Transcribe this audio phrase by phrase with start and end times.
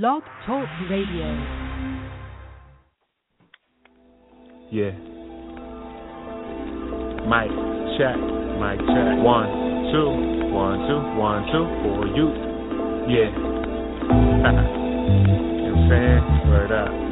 [0.00, 1.28] Blog Talk Radio.
[4.70, 4.96] Yeah.
[7.28, 7.52] Mic
[7.98, 8.16] check,
[8.56, 9.20] mic check.
[9.20, 10.08] One, two,
[10.48, 12.26] one, two, one, two for you.
[13.12, 13.28] Yeah.
[13.92, 16.48] you know what I'm saying?
[16.48, 17.11] Word up.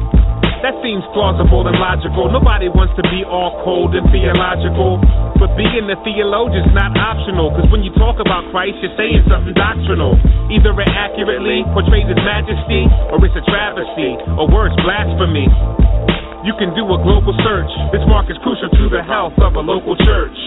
[0.61, 2.29] That seems plausible and logical.
[2.29, 5.01] Nobody wants to be all cold and theological.
[5.41, 7.49] But being a theologian's not optional.
[7.57, 10.13] Cause when you talk about Christ, you're saying something doctrinal.
[10.53, 15.49] Either it accurately portrays his majesty, or it's a travesty, or worse, blasphemy.
[16.45, 17.71] You can do a global search.
[17.89, 20.37] This mark is crucial to the health of a local church.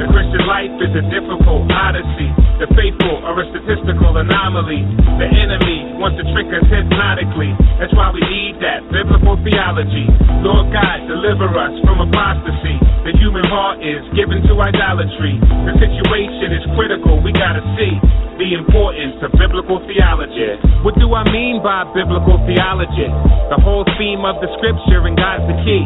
[0.00, 2.32] The Christian life is a difficult odyssey.
[2.56, 4.80] The faithful are a statistical anomaly.
[5.20, 7.52] The enemy wants to trick us hypnotically.
[7.76, 10.08] That's why we need that biblical theology.
[10.40, 12.80] Lord God, deliver us from apostasy.
[13.04, 15.36] The human heart is given to idolatry.
[15.68, 17.20] The situation is critical.
[17.20, 17.92] We gotta see
[18.40, 20.56] the importance of biblical theology.
[20.80, 23.04] What do I mean by biblical theology?
[23.52, 25.84] The whole theme of the scripture and God's the key.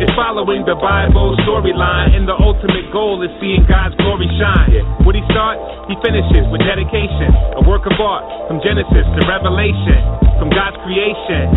[0.00, 4.70] It's following the Bible storyline, and the ultimate goal is seeing God's glory shine.
[5.02, 5.58] What he starts,
[5.90, 7.34] he finishes with dedication.
[7.58, 9.98] A work of art from Genesis to Revelation,
[10.38, 11.50] from God's creation,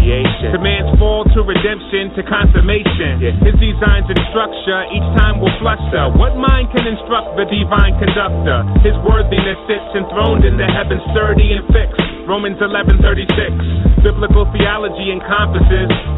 [0.49, 3.21] to man's fall to redemption to consummation.
[3.45, 6.09] His designs and structure each time will fluster.
[6.17, 8.65] What mind can instruct the divine conductor?
[8.81, 12.01] His worthiness sits enthroned in the heavens, sturdy and fixed.
[12.25, 14.01] Romans 11:36.
[14.01, 15.93] Biblical theology encompasses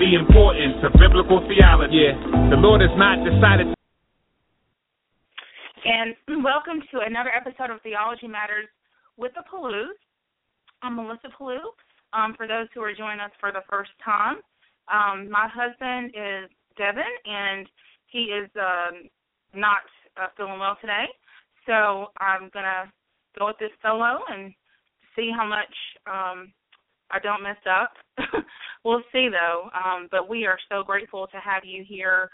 [0.00, 2.08] the importance of biblical theology.
[2.08, 2.16] Yeah.
[2.48, 3.68] The Lord has not decided.
[5.84, 8.64] And welcome to another episode of Theology Matters
[9.18, 10.00] with the Pellews.
[10.80, 11.60] I'm Melissa Pellew.
[12.14, 14.40] Um, for those who are joining us for the first time,
[14.88, 16.48] um, my husband is
[16.80, 17.68] Devin, and
[18.06, 19.04] he is um,
[19.52, 19.84] not
[20.16, 21.12] uh, feeling well today.
[21.66, 22.90] So I'm gonna
[23.38, 24.54] go with this solo and
[25.14, 25.76] see how much
[26.08, 26.54] um,
[27.10, 27.92] I don't mess up.
[28.84, 29.70] we'll see though.
[29.74, 32.30] Um, but we are so grateful to have you here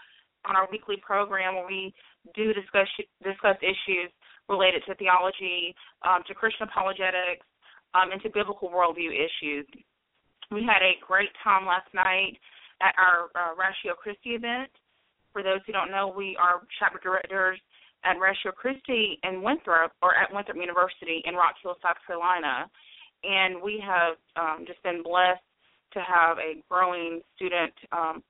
[0.49, 1.95] on our weekly program where we
[2.35, 2.89] do discuss
[3.23, 4.11] discuss issues
[4.49, 5.75] related to theology,
[6.07, 7.47] um, to Christian apologetics,
[7.95, 9.67] um, and to biblical worldview issues.
[10.51, 12.39] We had a great time last night
[12.81, 14.71] at our uh, Ratio Christi event.
[15.33, 17.59] For those who don't know, we are chapter directors
[18.05, 22.71] at Ratio Christi in Winthrop, or at Winthrop University in Rock Hill, South Carolina.
[23.25, 25.43] And we have um, just been blessed
[25.97, 28.23] to have a growing student um,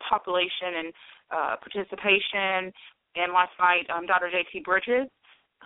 [0.00, 0.88] population and
[1.30, 2.72] uh, participation.
[3.14, 4.30] And last night, um, Dr.
[4.32, 4.64] J.T.
[4.64, 5.06] Bridges,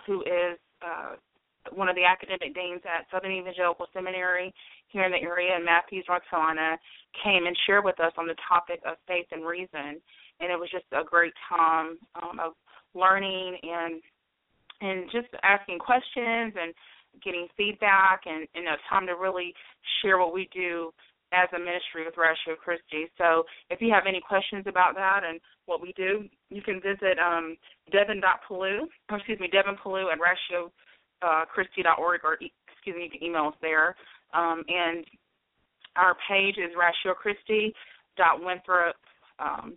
[0.05, 1.15] who is uh,
[1.71, 4.53] one of the academic deans at Southern Evangelical Seminary
[4.87, 6.77] here in the area in Matthews, North Carolina,
[7.23, 10.01] came and shared with us on the topic of faith and reason.
[10.39, 12.53] And it was just a great time um, of
[12.93, 14.01] learning and
[14.81, 16.73] and just asking questions and
[17.21, 19.53] getting feedback and, and a time to really
[20.01, 20.91] share what we do
[21.31, 23.09] as a ministry with Ratio Christi.
[23.17, 27.17] So if you have any questions about that and what we do, you can visit
[27.19, 27.57] um,
[27.91, 30.71] devin.pellew, or excuse me, devinpellew at ratio
[31.21, 31.45] uh,
[31.97, 33.95] or excuse me, you can email us there.
[34.33, 35.05] Um, and
[35.95, 38.95] our page is ratiochristi.winthrop.org.
[39.39, 39.75] Um,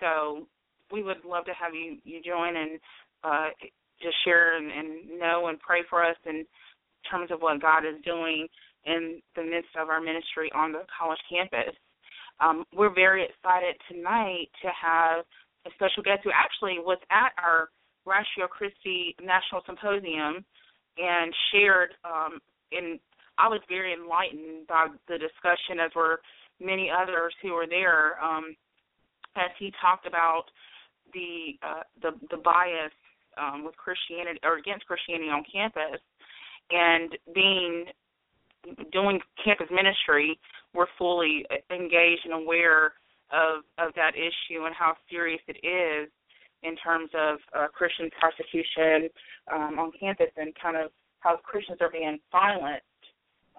[0.00, 0.48] so
[0.90, 2.80] we would love to have you, you join and
[3.24, 3.48] uh,
[4.00, 6.46] just share and, and know and pray for us in
[7.10, 8.46] terms of what God is doing
[8.84, 11.74] in the midst of our ministry on the college campus.
[12.40, 15.24] Um, we're very excited tonight to have
[15.66, 17.68] a special guest who actually was at our
[18.04, 20.44] Ratio Christi National Symposium
[20.98, 22.40] and shared um,
[22.72, 22.98] and
[23.38, 26.20] I was very enlightened by the discussion as were
[26.60, 28.56] many others who were there um,
[29.36, 30.44] as he talked about
[31.12, 32.92] the uh, the the bias
[33.38, 36.00] um, with Christianity or against Christianity on campus
[36.70, 37.86] and being
[38.92, 40.38] doing campus ministry,
[40.74, 42.94] we're fully engaged and aware
[43.32, 46.10] of of that issue and how serious it is
[46.62, 49.08] in terms of uh, Christian persecution
[49.52, 52.84] um, on campus and kind of how Christians are being silenced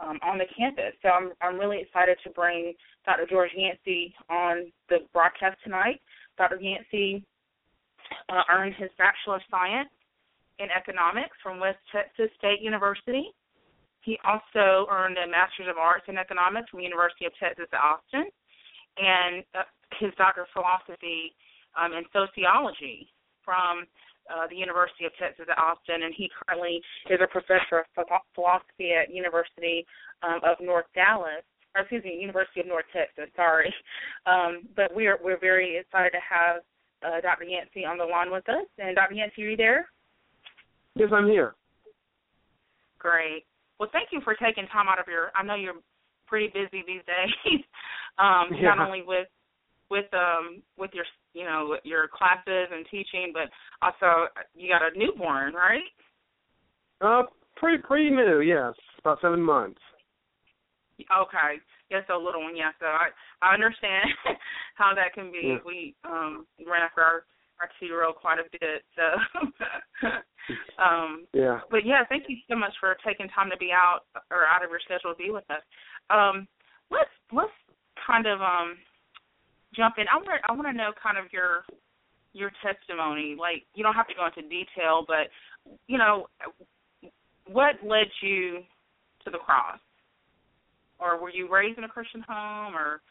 [0.02, 0.94] um, on the campus.
[1.02, 2.74] So I'm I'm really excited to bring
[3.06, 3.26] Dr.
[3.30, 6.02] George Yancey on the broadcast tonight.
[6.38, 6.60] Dr.
[6.60, 7.24] Yancey
[8.30, 9.90] uh, earned his Bachelor of Science
[10.60, 13.34] in Economics from West Texas State University.
[14.04, 17.80] He also earned a Master's of Arts in Economics from the University of Texas at
[17.80, 18.28] Austin,
[19.00, 19.64] and uh,
[20.00, 21.32] his Doctor of Philosophy
[21.80, 23.08] um, in Sociology
[23.46, 23.88] from
[24.28, 28.06] uh, the University of Texas at Austin, and he currently is a professor of
[28.36, 29.86] philosophy at University
[30.22, 31.44] um, of North Dallas.
[31.76, 33.32] Or excuse me, University of North Texas.
[33.36, 33.74] Sorry,
[34.28, 36.62] um, but we're we're very excited to have
[37.02, 37.46] uh, Dr.
[37.46, 38.68] Yancey on the line with us.
[38.78, 39.16] And Dr.
[39.16, 39.90] Yancey, are you there?
[40.96, 41.56] Yes, I'm here.
[43.00, 43.46] Great.
[43.84, 45.28] Well, thank you for taking time out of your.
[45.36, 45.84] I know you're
[46.26, 47.60] pretty busy these days,
[48.18, 48.74] um, yeah.
[48.74, 49.28] not only with
[49.92, 51.04] with um with your
[51.34, 53.52] you know your classes and teaching, but
[53.82, 55.84] also you got a newborn, right?
[57.02, 57.24] Uh,
[57.58, 59.82] pretty pretty new, yes, about seven months.
[61.02, 61.60] Okay,
[61.92, 62.72] yes, a little one, yeah.
[62.80, 63.10] So I
[63.42, 64.08] I understand
[64.76, 65.42] how that can be.
[65.44, 65.58] Yeah.
[65.66, 67.26] We um ran after our
[67.60, 70.08] our two year old quite a bit, so
[70.84, 71.62] um yeah.
[71.72, 74.02] but yeah, thank you so much for taking time to be out
[74.32, 75.64] or out of your schedule to be with us.
[76.10, 76.48] Um,
[76.92, 77.54] let's let's
[78.06, 78.78] kind of um
[79.76, 80.06] jump in.
[80.08, 81.66] I want I want to know kind of your
[82.34, 83.36] your testimony.
[83.40, 85.30] Like you don't have to go into detail, but
[85.88, 86.28] you know
[87.48, 88.60] what led you
[89.26, 89.80] to the cross,
[91.00, 93.02] or were you raised in a Christian home, or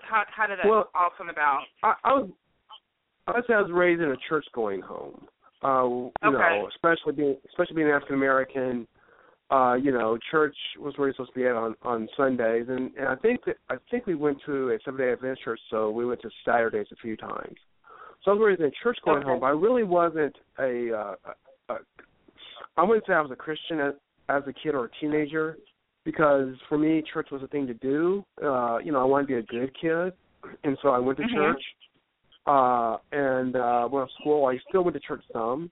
[0.00, 1.62] how how did that Well, all come about?
[1.82, 2.30] I, I was
[3.30, 5.26] I would I was raised in a church going home.
[5.62, 6.32] Uh you Okay.
[6.32, 8.86] know, especially being especially being African American,
[9.50, 12.94] uh, you know, church was where you're supposed to be at on on Sundays and,
[12.96, 15.90] and I think that I think we went to a seven day Adventist church so
[15.90, 17.56] we went to Saturdays a few times.
[18.24, 19.26] So I was raised in a church going Okay.
[19.26, 21.14] home, but I really wasn't a uh
[21.68, 21.78] a, a
[22.76, 23.94] I wouldn't say I was a Christian as,
[24.28, 25.56] as a kid or a teenager
[26.04, 28.24] because for me church was a thing to do.
[28.42, 30.12] Uh, you know, I wanted to be a good kid
[30.64, 31.34] and so I went to Mhm.
[31.34, 31.62] church.
[32.50, 35.70] Uh and uh when I was school I still went to church some.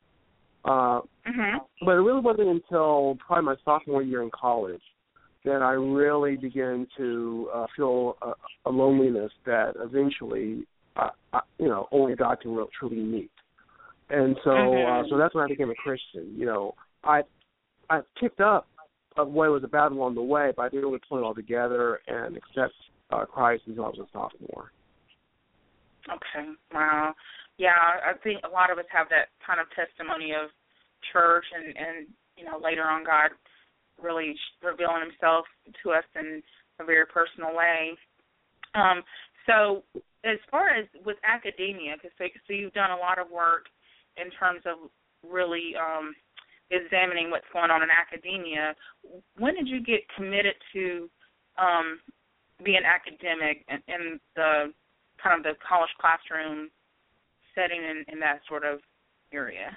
[0.65, 1.59] Uh Mhm.
[1.85, 4.83] but it really wasn't until probably my sophomore year in college
[5.45, 8.33] that I really began to uh, feel a,
[8.69, 10.67] a loneliness that eventually,
[10.97, 13.31] uh, I, you know, only God can really, truly meet.
[14.11, 15.05] And so, Mhm.
[15.05, 16.35] uh, so that's when I became a Christian.
[16.37, 17.23] You know, I
[17.91, 18.67] I picked up
[19.17, 22.01] of what was about along the way, but I didn't really put it all together
[22.07, 22.75] and accept
[23.11, 24.73] uh, Christ until I was a sophomore.
[26.09, 26.49] Okay.
[26.73, 27.15] Wow.
[27.59, 30.51] Yeah, I think a lot of us have that kind of testimony of
[31.13, 32.07] church and and
[32.37, 33.31] you know later on God
[34.01, 35.45] really revealing Himself
[35.83, 36.43] to us in
[36.81, 37.93] a very personal way.
[38.75, 39.03] Um,
[39.47, 39.83] so
[40.25, 43.67] as far as with academia, because so, so you've done a lot of work
[44.17, 44.91] in terms of
[45.29, 46.15] really um,
[46.71, 48.75] examining what's going on in academia.
[49.39, 51.09] When did you get committed to
[51.59, 51.99] um,
[52.65, 54.73] being academic in, in the
[55.23, 56.71] kind of the college classroom
[57.55, 58.81] setting in, in that sort of
[59.33, 59.77] area?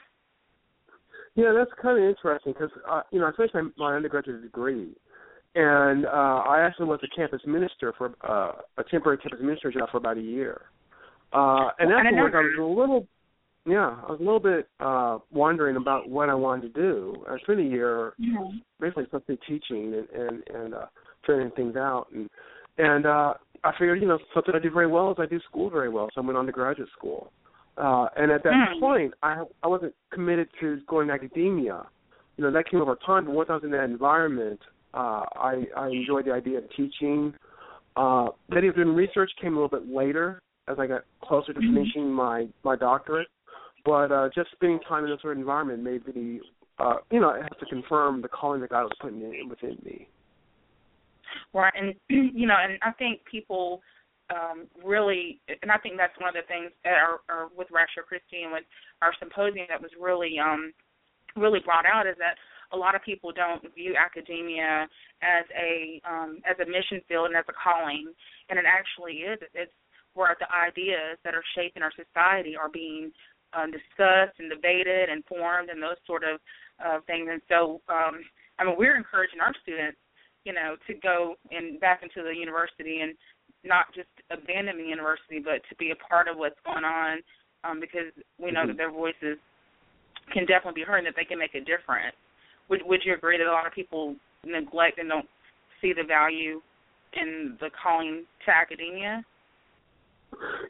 [1.36, 4.94] Yeah, that's kind of interesting because uh, you know I finished my, my undergraduate degree,
[5.56, 9.90] and uh, I actually was a campus minister for uh, a temporary campus minister job
[9.92, 10.64] for about a year.
[11.34, 13.08] Uh, and Well, afterwards, I was a little,
[13.66, 17.24] yeah, I was a little bit uh, wondering about what I wanted to do.
[17.30, 18.58] I spent a year Mm-hmm.
[18.80, 20.86] basically something teaching and and, and uh,
[21.26, 22.30] figuring things out, and
[22.78, 25.70] and uh, I figured you know something I do very well is I do school
[25.70, 27.32] very well, so I went on to graduate school.
[27.78, 28.80] Uh, and at that Hmm.
[28.80, 31.86] point, I I wasn't committed to going to academia.
[32.38, 34.60] You know that came over time, but once I was in that environment,
[34.94, 37.34] uh, I I enjoyed the idea of teaching.
[37.98, 41.74] Uh, of doing research came a little bit later as I got closer to Mhm.
[41.74, 43.28] finishing my my doctorate.
[43.84, 46.40] But uh, just spending time in this sort of environment made me,
[46.78, 49.78] uh, you know, it has to confirm the calling that God was putting in, within
[49.84, 50.08] me.
[51.54, 51.96] Right, and
[52.36, 53.82] you know, and I think people
[54.30, 58.04] um really, and I think that's one of the things at our, our with Ratio
[58.08, 58.64] Christi and with
[59.02, 60.74] our symposium that was really um
[61.36, 62.36] really brought out is that
[62.74, 64.88] a lot of people don't view academia
[65.22, 68.12] as a um as a mission field and as a calling,
[68.50, 69.40] and it actually is.
[69.54, 69.74] It's
[70.14, 73.12] where the ideas that are shaping our society are being
[73.54, 76.40] um, discussed and debated and formed and those sort of
[76.84, 77.28] uh, things.
[77.32, 78.24] And so, um,
[78.60, 79.98] I mean, we're encouraging our students
[80.44, 83.14] you know, to go and back into the university and
[83.64, 87.20] not just abandon the university, but to be a part of what's going on,
[87.64, 89.38] um, because we know that their voices
[90.34, 92.16] can definitely be heard and that they can make a difference.
[92.70, 95.28] Would Would you agree that a lot of people neglect and don't
[95.82, 96.62] see the value
[97.14, 99.24] in the calling to academia?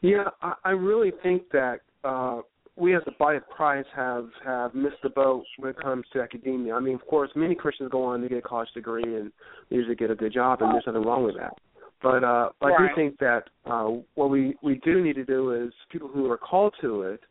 [0.01, 2.41] Yeah, I, I really think that uh,
[2.77, 6.21] we as the body of Christ have have missed the boat when it comes to
[6.21, 6.73] academia.
[6.73, 9.31] I mean, of course, many Christians go on to get a college degree and
[9.69, 11.53] usually get a good job, and there's nothing wrong with that.
[12.01, 12.81] But uh, but right.
[12.81, 16.29] I do think that uh, what we we do need to do is people who
[16.31, 17.21] are called to it,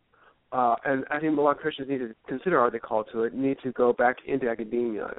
[0.52, 3.24] uh, and I think a lot of Christians need to consider are they called to
[3.24, 5.10] it, need to go back into academia,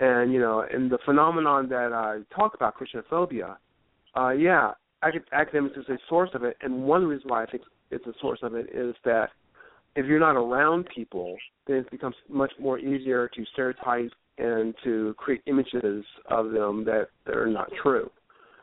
[0.00, 3.56] and you know, and the phenomenon that I talk about Christianophobia,
[4.16, 4.72] uh, yeah,
[5.32, 8.40] academics is a source of it, and one reason why I think it's a source
[8.42, 9.30] of it is that
[9.96, 15.14] if you're not around people, then it becomes much more easier to stereotype and to
[15.18, 18.10] create images of them that that are not true.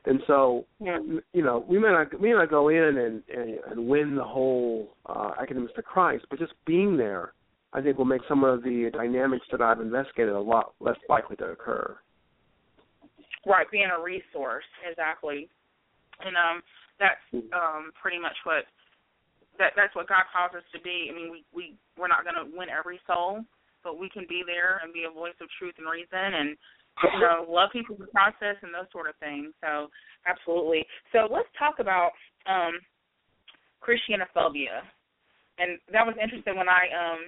[0.05, 0.99] And so, yeah.
[1.33, 4.23] you know, we may not we may not go in and and, and win the
[4.23, 7.33] whole uh, academics to Christ, but just being there,
[7.73, 11.35] I think, will make some of the dynamics that I've investigated a lot less likely
[11.37, 11.97] to occur.
[13.45, 15.49] Right, being a resource, exactly,
[16.25, 16.63] and um,
[16.99, 17.53] that's mm-hmm.
[17.53, 18.63] um pretty much what
[19.59, 21.09] that that's what God calls us to be.
[21.09, 23.41] I mean, we we we're not going to win every soul,
[23.83, 26.57] but we can be there and be a voice of truth and reason, and
[27.13, 29.53] you know, love people in the process and those sort of things.
[29.61, 29.89] So,
[30.25, 30.85] absolutely.
[31.13, 32.11] So let's talk about
[32.45, 32.79] um
[33.81, 34.81] Christianophobia,
[35.59, 37.21] and that was interesting when I um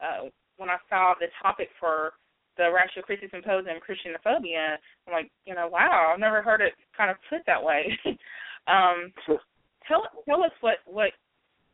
[0.00, 0.22] uh
[0.56, 2.14] when I saw the topic for
[2.56, 4.78] the Ratio Christi Symposium Christianophobia.
[5.06, 7.98] I'm like, you know, wow, I've never heard it kind of put that way.
[8.66, 9.12] um,
[9.88, 11.10] tell tell us what what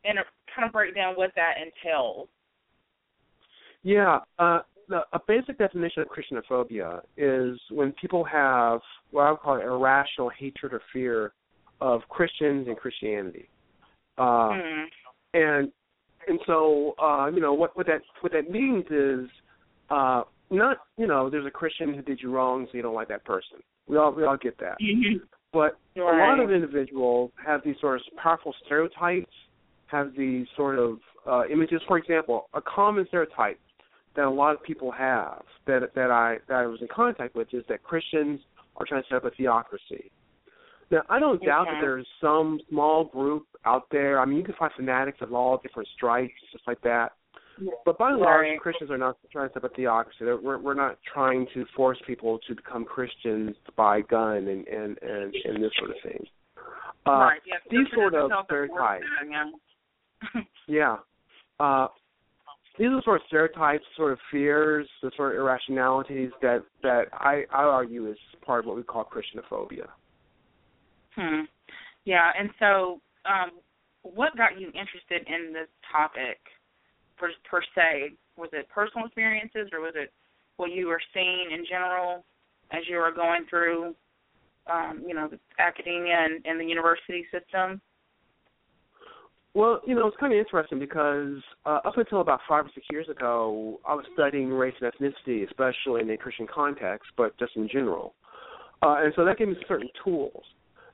[0.03, 0.17] and
[0.55, 2.27] kind of break down what that entails.
[3.83, 8.79] Yeah, uh, the, a basic definition of Christianophobia is when people have
[9.11, 11.33] what I would call irrational hatred or fear
[11.79, 13.49] of Christians and Christianity.
[14.17, 14.85] Uh, mm.
[15.33, 15.71] And
[16.27, 19.29] and so uh, you know what what that what that means is
[19.89, 23.07] uh, not you know there's a Christian who did you wrong, so you don't like
[23.07, 23.57] that person.
[23.87, 24.77] We all we all get that.
[24.81, 25.23] Mm-hmm.
[25.53, 26.29] But right.
[26.29, 29.33] a lot of individuals have these sort of powerful stereotypes
[29.91, 30.97] have these sort of
[31.29, 31.81] uh, images.
[31.87, 33.59] For example, a common stereotype
[34.15, 37.47] that a lot of people have that that I that I was in contact with
[37.53, 38.39] is that Christians
[38.77, 40.11] are trying to set up a theocracy.
[40.89, 44.19] Now, I don't doubt that there's some small group out there.
[44.19, 47.13] I mean, you can find fanatics of all different stripes, just like that.
[47.85, 50.17] But by and large, Christians are not trying to set up a theocracy.
[50.21, 55.33] We're, we're not trying to force people to become Christians by gun and and and,
[55.45, 56.25] and this sort of thing.
[57.05, 57.41] Uh, right.
[57.45, 59.05] Yeah, these sort of stereotypes
[60.67, 60.97] yeah.
[61.59, 61.87] Uh,
[62.77, 67.43] these are sort of stereotypes, sort of fears, the sort of irrationalities that that I,
[67.51, 69.87] I argue is part of what we call Christianophobia.
[71.15, 71.41] Hmm.
[72.05, 73.51] Yeah, and so um,
[74.03, 76.39] what got you interested in this topic
[77.17, 78.13] per, per se?
[78.37, 80.11] Was it personal experiences, or was it
[80.57, 82.23] what you were seeing in general
[82.71, 83.93] as you were going through,
[84.71, 87.81] um, you know, academia and, and the university system?
[89.53, 92.85] Well, you know, it's kind of interesting because uh, up until about five or six
[92.89, 97.55] years ago, I was studying race and ethnicity, especially in a Christian context, but just
[97.57, 98.13] in general.
[98.81, 100.43] Uh, and so that gave me certain tools.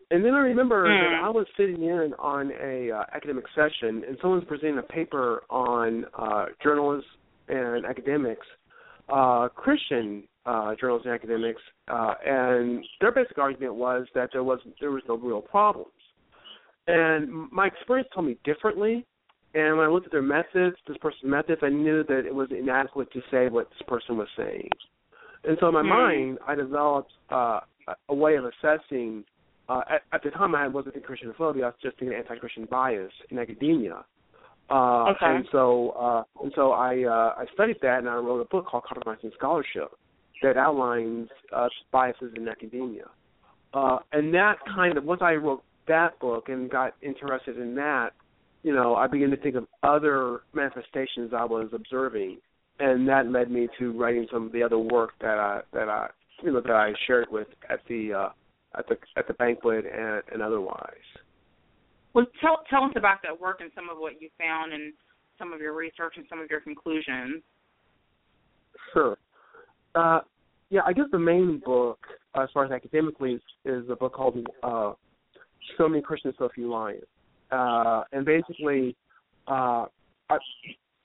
[0.09, 0.87] And then I remember mm.
[0.87, 4.83] that I was sitting in on a uh, academic session, and someone was presenting a
[4.83, 7.09] paper on uh, journalists
[7.49, 8.47] and academics,
[9.09, 14.59] uh, Christian uh, journalists and academics, uh, and their basic argument was that there was
[14.79, 15.91] there was no real problems
[16.87, 19.05] and my experience told me differently.
[19.53, 22.49] And when I looked at their methods, this person's methods, I knew that it was
[22.51, 24.69] inadequate to say what this person was saying.
[25.43, 25.89] And so in my mm.
[25.89, 27.61] mind, I developed uh,
[28.09, 29.23] a way of assessing.
[29.69, 33.11] Uh, at, at the time, I wasn't thinking Christianophobia; I was just thinking anti-Christian bias
[33.31, 34.03] in academia.
[34.69, 35.17] Uh, okay.
[35.21, 38.65] And so, uh, and so I uh, I studied that, and I wrote a book
[38.67, 39.91] called Compromising Scholarship
[40.43, 43.05] that outlines uh, biases in academia.
[43.73, 48.11] Uh, and that kind of once I wrote that book and got interested in that,
[48.63, 52.37] you know, I began to think of other manifestations I was observing,
[52.79, 56.07] and that led me to writing some of the other work that I that I
[56.43, 58.29] you know that I shared with at the uh,
[58.77, 60.93] at the at the banquet and, and otherwise.
[62.13, 64.93] Well, tell tell us about that work and some of what you found and
[65.37, 67.43] some of your research and some of your conclusions.
[68.93, 69.17] Sure.
[69.95, 70.19] Uh,
[70.69, 71.99] yeah, I guess the main book,
[72.35, 74.93] as far as academically, is, is a book called uh,
[75.77, 77.03] so many Christians, so few lions.
[77.51, 78.95] Uh, and basically,
[79.47, 79.85] uh,
[80.29, 80.37] I,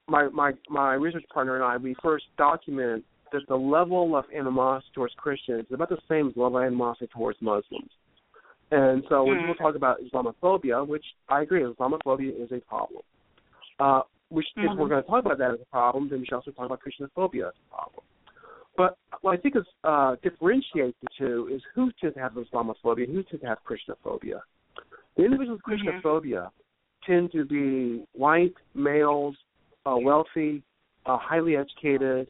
[0.08, 4.90] my my my research partner and I, we first document that the level of animosity
[4.94, 7.90] towards Christians is about the same as level of animosity towards Muslims.
[8.70, 9.58] And so when people mm.
[9.58, 13.02] talk about Islamophobia, which I agree, Islamophobia is a problem.
[13.78, 14.00] Uh,
[14.30, 14.72] which mm-hmm.
[14.72, 16.66] if we're going to talk about that as a problem, then we should also talk
[16.66, 18.04] about Christianophobia as a problem.
[18.76, 23.06] But what I think is uh, differentiates the two is who tends to have Islamophobia,
[23.06, 24.40] who tends to have Christianophobia.
[25.16, 26.02] The individuals with Mhm.
[26.02, 26.50] Christianophobia
[27.04, 29.36] tend to be white males,
[29.84, 30.62] uh, wealthy,
[31.06, 32.28] uh, highly educated.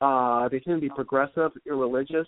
[0.00, 2.26] Uh, they tend to be progressive, irreligious.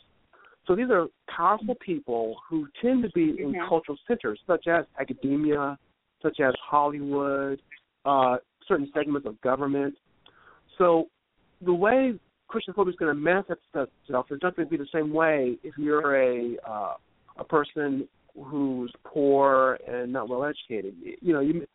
[0.66, 3.68] So these are powerful people who tend to be in Mhm.
[3.68, 5.78] cultural centers, such as academia,
[6.22, 7.60] such as Hollywood,
[8.04, 9.98] uh, certain segments of government.
[10.76, 11.08] So
[11.62, 12.18] the way
[12.50, 15.74] Christianophobia is going to manifest itself It's not going to be the same way if
[15.78, 16.94] you're a uh,
[17.38, 20.94] a person who's poor and not well educated.
[21.20, 21.66] You know, you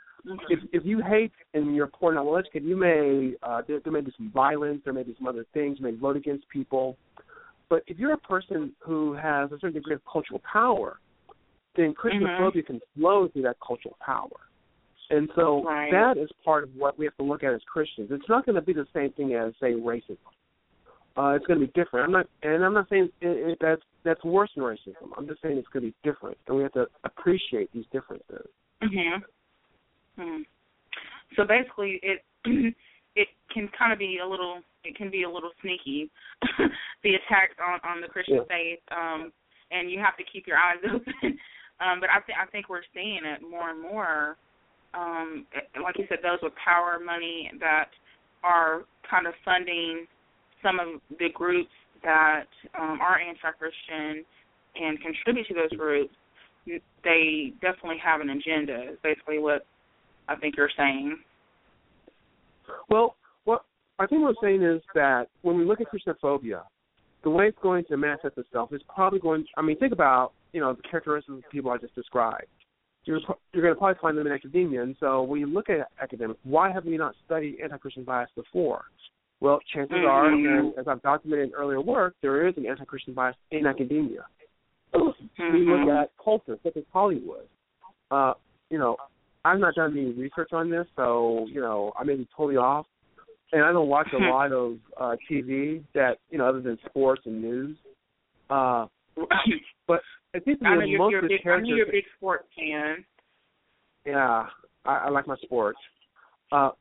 [0.49, 3.79] if if you hate and you're poor and not well educated, you may uh, there,
[3.79, 6.47] there may be some violence, there may be some other things, you may vote against
[6.49, 6.97] people.
[7.69, 10.99] But if you're a person who has a certain degree of cultural power,
[11.75, 14.29] then Christianophobia can flow through that cultural power.
[15.09, 15.91] And so Right.
[15.91, 18.09] that is part of what we have to look at as Christians.
[18.11, 20.17] It's not going to be the same thing as say racism.
[21.17, 22.05] Uh, it's going to be different.
[22.05, 25.09] I'm not, and I'm not saying it, it, that's that's worse than racism.
[25.17, 28.47] I'm just saying it's going to be different, and we have to appreciate these differences.
[28.83, 29.23] Mhm.
[30.19, 30.45] Mhm.
[31.35, 32.23] So basically, it
[33.15, 36.09] it can kind of be a little it can be a little sneaky
[37.03, 38.43] the attacks on on the Christian Yeah.
[38.49, 39.31] faith, um,
[39.71, 41.39] and you have to keep your eyes open.
[41.79, 44.35] um, but I think I think we're seeing it more and more.
[44.93, 45.45] Um,
[45.81, 47.89] like you said, those with power, money that
[48.43, 50.07] are kind of funding
[50.65, 51.69] some of the groups
[52.03, 54.25] that um, are anti-Christian
[54.75, 56.13] and contribute to those groups
[57.03, 58.91] they definitely have an agenda.
[58.91, 59.65] Is basically what
[60.27, 61.17] I think you're saying.
[62.89, 63.63] Well, what
[63.99, 66.63] I think I'm saying is that when we look at Christianophobia,
[67.23, 69.45] the way it's going to manifest itself is probably going.
[69.57, 72.47] I mean, think about you know the characteristics of the people I just described.
[73.05, 73.19] You're
[73.53, 76.39] you're going to probably find them in academia, and so when you look at academics,
[76.43, 78.85] why have we not studied anti-Christian bias before?
[79.45, 80.59] Well, chances are, Mhm.
[80.59, 84.25] and as I've documented in earlier work, there is an anti-Christian bias in academia.
[84.91, 86.01] We look Mhm.
[86.01, 87.47] at culture, such as Hollywood.
[88.09, 88.33] Uh,
[88.71, 88.97] you know,
[89.43, 92.87] I've not done any research on this, so you know, I may be totally off.
[93.53, 97.27] And I don't watch a lot of uh TV that you know, other than sports
[97.27, 97.77] and news.
[98.49, 98.87] Uh,
[99.85, 100.01] but
[100.33, 102.05] I think I know most you're, of a the big, I know you're a big
[102.17, 103.05] sports fan.
[104.05, 104.49] yeah,
[104.85, 105.79] I, I like my sports.
[106.51, 106.71] Uh,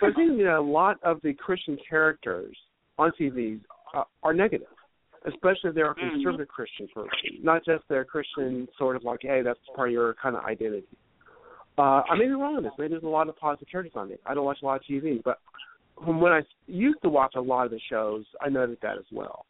[0.00, 2.56] but I think that a lot of the Christian characters
[2.98, 3.60] on TV
[3.94, 4.68] uh, are negative,
[5.26, 6.12] especially if they're a Mhm.
[6.12, 10.14] conservative Christian person, not just they're Christian sort of like, hey, that's part of your
[10.14, 10.86] kind of identity.
[11.78, 12.72] Uh, I may be wrong on this.
[12.78, 14.20] Maybe there's a lot of positive characters on it.
[14.26, 15.40] I don't watch a lot of TV, but
[16.04, 19.04] from when I used to watch a lot of the shows, I noted that as
[19.10, 19.46] well.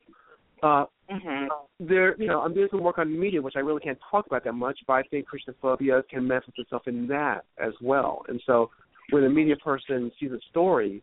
[0.62, 1.48] Uh, Mhm.
[1.80, 4.44] there, you know, I'm doing some work on media, which I really can't talk about
[4.44, 8.24] that much, but I think Christianophobia can manifest itself in that as well.
[8.28, 8.70] And so,
[9.10, 11.02] when a media person sees a story,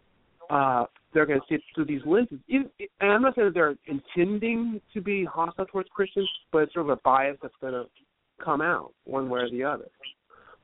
[0.49, 2.39] uh, they're going to see it through these lenses.
[2.47, 2.69] Even,
[3.01, 6.89] and I'm not saying that they're intending to be hostile towards Christians, but it's sort
[6.89, 7.85] of a bias that's going to
[8.43, 9.87] come out one way or the other.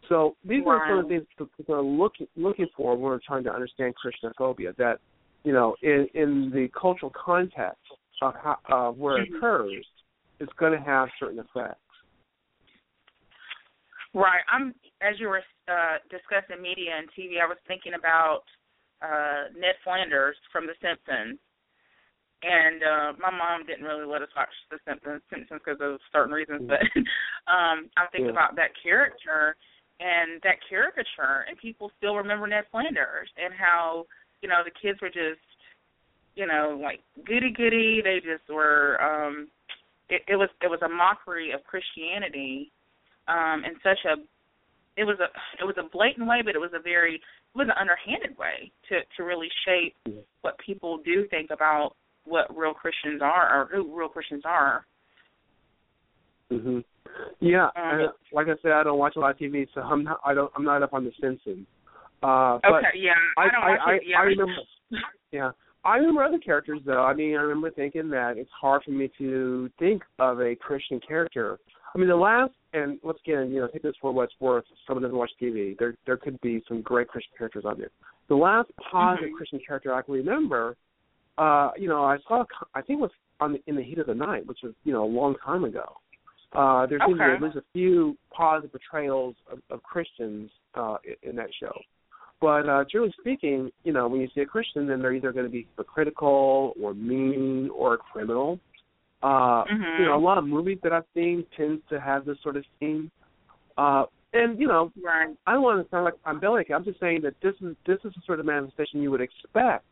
[0.10, 3.19] So these are some of the things that people are looking looking for when we're
[3.25, 4.75] trying to understand Christianophobia.
[4.75, 4.99] That
[5.43, 7.79] you know, in in the cultural context
[8.21, 9.86] of how uh, where it occurs,
[10.39, 11.79] it's going to have certain effects.
[14.13, 14.41] Right.
[14.51, 18.44] I'm as you were uh, discussing media and TV, I was thinking about
[19.04, 21.39] uh, Ned Flanders from The Simpsons.
[22.44, 26.34] And uh my mom didn't really let us watch The Simpsons Simpsons because of certain
[26.34, 26.84] reasons, but
[27.48, 28.32] um I'm thinking Yeah.
[28.36, 29.56] about that character
[30.02, 34.06] and that caricature, and people still remember Ned Flanders and how
[34.42, 35.39] you know the kids were just
[36.36, 38.02] you know like goody goody.
[38.04, 39.00] They just were.
[39.00, 39.48] um
[40.10, 42.72] it, it was it was a mockery of Christianity,
[43.28, 44.16] um, in such a
[44.97, 45.29] it was a
[45.62, 48.71] it was a blatant way, but it was a very it was an underhanded way
[48.89, 49.95] to to really shape
[50.41, 51.93] what people do think about
[52.25, 54.86] what real Christians are or who real Christians are.
[56.49, 56.79] hmm
[57.39, 60.03] Yeah, Um, and like I said, I don't watch a lot of TV, so I'm
[60.03, 60.19] not.
[60.25, 60.51] I don't.
[60.56, 61.67] I'm not up on The Simpsons.
[62.21, 64.03] Uh, but okay, yeah, I, don't watch I, it.
[64.08, 64.53] Yeah, I remember.
[65.32, 65.51] Yeah,
[65.84, 67.03] I remember other characters though.
[67.03, 71.01] I mean, I remember thinking that it's hard for me to think of a Christian
[71.06, 71.60] character.
[71.93, 74.65] I mean, the last and once again, you know, take this for what it's worth.
[74.88, 75.77] Someone doesn't watch TV.
[75.77, 77.91] There, there could be some great Christian characters on there.
[78.29, 79.36] The last positive Mhm.
[79.38, 80.75] Christian character I can remember,
[81.38, 82.45] uh, you know, I saw.
[82.73, 84.93] I think it was on the, in the heat of the night, which was you
[84.93, 85.97] know a long time ago.
[86.53, 90.97] Uh, there seems to be at least a few positive portrayals of, of Christians uh,
[91.03, 91.73] in, in that show.
[92.39, 95.45] But uh, generally speaking, you know, when you see a Christian, then they're either going
[95.45, 98.60] to be hypocritical or mean or a criminal.
[99.24, 100.00] Uh, Mhm.
[100.00, 102.66] You know, a lot of movies that I've seen tends to have this sort of
[102.80, 103.10] theme.
[103.78, 105.36] Uh, and you know, right.
[105.48, 106.72] I don't want to sound like I'm bellic.
[106.72, 109.86] I'm just saying that this is this is the sort of manifestation you would expect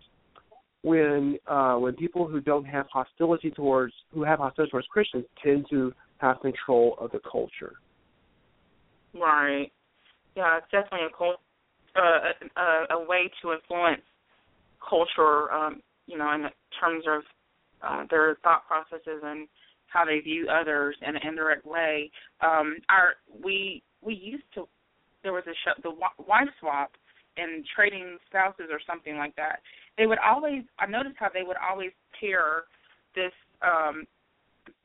[0.82, 5.68] when uh, when people who don't have hostility towards who have hostility towards Christians tend
[5.70, 7.74] to have control of the culture.
[9.14, 9.72] Right.
[10.36, 11.40] Yeah, it's definitely a cult,
[11.96, 14.02] uh, a, a way to influence
[14.88, 15.52] culture.
[15.52, 17.24] Um, you know, in terms of
[17.84, 19.48] uh, their thought processes and
[19.88, 22.10] how they view others in an indirect way.
[22.42, 24.68] Um, our we we used to
[25.24, 26.92] there was a show the wife swap
[27.38, 29.60] and trading spouses or something like that.
[29.98, 32.64] They would always I noticed how they would always pair
[33.16, 34.06] this um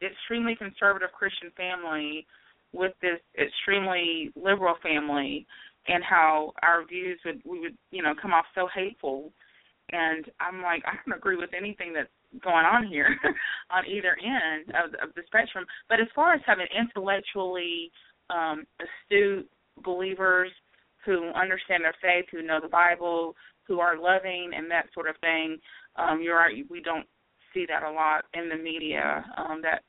[0.02, 2.26] extremely conservative Christian family
[2.72, 5.46] with this extremely liberal family
[5.88, 9.32] and how our views would we would you know come off so hateful
[9.92, 12.08] and I'm like I don't agree with anything that's
[12.42, 13.16] going on here
[13.70, 17.90] on either end of, of the spectrum but as far as having intellectually
[18.30, 19.48] um astute
[19.84, 20.50] believers
[21.04, 23.34] who understand their faith who know the Bible
[23.66, 25.58] who are loving and that sort of thing
[25.96, 27.06] um you're right we don't
[27.54, 29.82] see that a lot in the media um that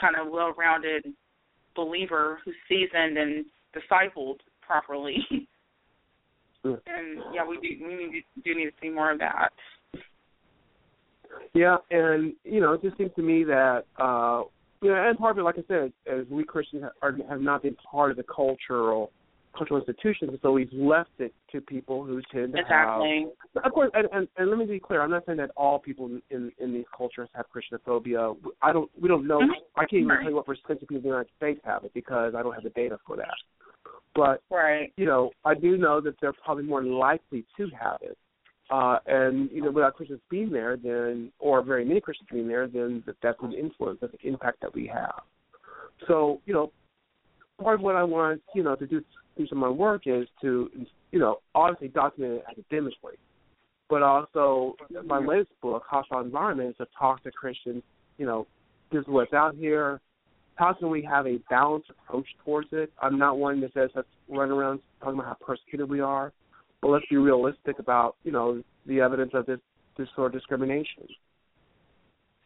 [0.00, 1.04] kind of well-rounded
[1.74, 5.16] believer who's seasoned and discipled properly.
[6.64, 9.50] and yeah, we do we need do need to see more of that.
[11.54, 14.42] Yeah, and you know, it just seems to me that uh
[14.82, 17.62] you know, and part of it, like I said, as we Christians are, have not
[17.62, 19.10] been part of the cultural
[19.56, 23.26] cultural institutions, so we've left it to people who tend to exactly.
[23.54, 23.64] have.
[23.64, 25.00] Of course, and, and, and let me be clear.
[25.00, 28.36] I'm not saying that all people in in these cultures have Christianophobia.
[28.62, 28.90] I don't.
[29.00, 29.38] We don't know.
[29.38, 29.80] Mm-hmm.
[29.80, 31.94] I can't even tell you what percentage of people in the United States have it
[31.94, 33.34] because I don't have the data for that.
[34.14, 34.92] But right.
[34.96, 38.16] you know, I do know that they're probably more likely to have it.
[38.70, 42.66] Uh, and you know, without Christians being there, then or very many Christians being there,
[42.66, 45.20] then that, that's an influence, that's an impact that we have.
[46.08, 46.72] So you know,
[47.62, 49.02] part of what I want you know to do
[49.36, 50.70] do some of my work is to,
[51.10, 53.14] you know, obviously document it academically,
[53.88, 57.82] but also my latest book, Hostile Environment, is to talk to Christians,
[58.18, 58.46] you know,
[58.92, 60.00] this is what's out here.
[60.56, 62.92] How can we have a balanced approach towards it?
[63.02, 66.32] I'm not one that says let's run around talking about how persecuted we are,
[66.84, 69.58] but let's be realistic about, you know, the evidence of this
[69.96, 71.08] this sort of discrimination.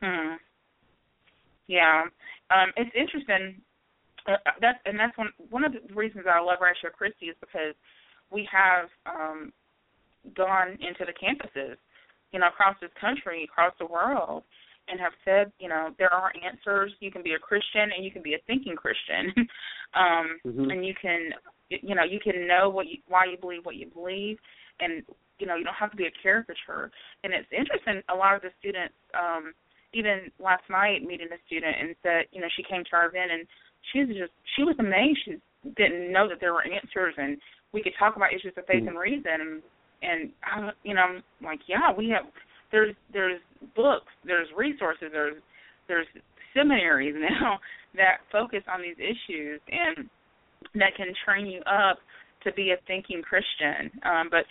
[0.00, 0.34] Hmm.
[1.66, 2.02] Yeah.
[2.54, 3.60] Um, it's interesting
[4.28, 7.74] uh, that's and that's one one of the reasons I love Ratio Christi is because
[8.30, 9.52] we have um
[10.36, 11.74] gone into the campuses,
[12.30, 14.44] you know, across this country, across the world,
[14.86, 16.92] and have said, you know, there are answers.
[17.00, 19.34] You can be a Christian and you can be a thinking Christian,
[19.94, 20.70] um, mm-hmm.
[20.70, 21.30] and you can,
[21.70, 24.38] you know, you can know what you why you believe what you believe,
[24.80, 25.02] and
[25.38, 26.90] you know, you don't have to be a caricature.
[27.22, 28.02] And it's interesting.
[28.10, 29.54] A lot of the students, um,
[29.94, 33.30] even last night, meeting a student and said, you know, she came to our event
[33.30, 33.46] and
[33.92, 35.20] she was just she was amazed.
[35.24, 35.38] She
[35.76, 37.38] didn't know that there were answers, and
[37.72, 38.88] we could talk about issues of faith mm-hmm.
[38.88, 39.36] and reason.
[39.40, 39.62] And
[40.02, 42.26] and I, you know, I'm like, yeah, we have.
[42.70, 43.40] There's there's
[43.74, 45.40] books, there's resources, there's
[45.88, 46.06] there's
[46.54, 47.58] seminaries now
[47.94, 50.08] that focus on these issues and
[50.74, 51.98] that can train you up
[52.44, 53.90] to be a thinking Christian.
[54.04, 54.44] Um, but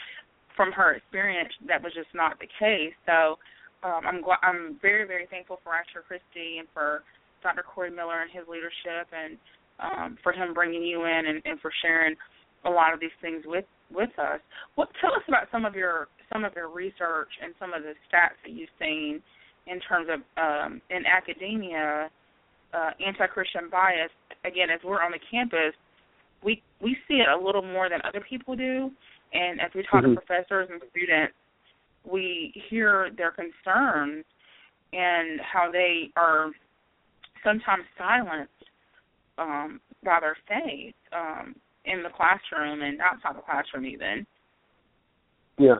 [0.55, 2.93] from her experience, that was just not the case.
[3.05, 3.37] So
[3.83, 7.03] um, I'm I'm very very thankful for Ratio Christi and for
[7.43, 7.63] Dr.
[7.63, 9.37] Corey Miller and his leadership, and
[9.79, 12.15] um, for him bringing you in and, and for sharing
[12.65, 14.41] a lot of these things with with us.
[14.75, 17.93] What tell us about some of your some of your research and some of the
[18.09, 19.21] stats that you've seen
[19.67, 22.09] in terms of um, in academia,
[22.73, 24.11] uh, anti-Christian bias.
[24.43, 25.75] Again, as we're on the campus,
[26.43, 28.91] we we see it a little more than other people do,
[29.33, 30.15] and as we talk mm-hmm.
[30.15, 31.33] to professors and students,
[32.09, 34.23] we hear their concerns
[34.93, 36.51] and how they are
[37.43, 38.51] sometimes silenced
[39.37, 44.25] um, by their faith um, in the classroom and outside the classroom even.
[45.57, 45.79] Yeah.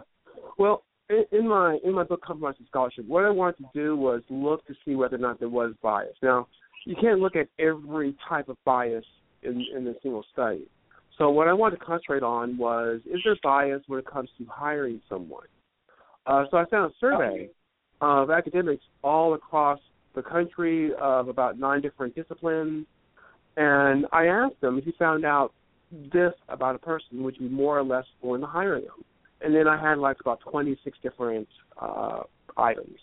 [0.58, 4.66] Well, in, my in my book Compromise Scholarship, what I wanted to do was look
[4.68, 6.16] to see whether or not there was bias.
[6.22, 6.48] Now,
[6.86, 9.06] you can't look at every type of bias
[9.48, 10.68] in in a single study.
[11.18, 14.46] So what I wanted to concentrate on was is there bias when it comes to
[14.50, 15.48] hiring someone?
[16.26, 17.50] Uh, so I found a survey
[18.02, 19.80] of academics all across
[20.14, 22.86] the country of about nine different disciplines.
[23.56, 25.54] And I asked them if you found out
[25.92, 29.04] this about a person, would you more or less willing to hire them?
[29.42, 31.48] And then I had like about 26 different
[31.82, 32.22] uh,
[32.58, 32.98] items.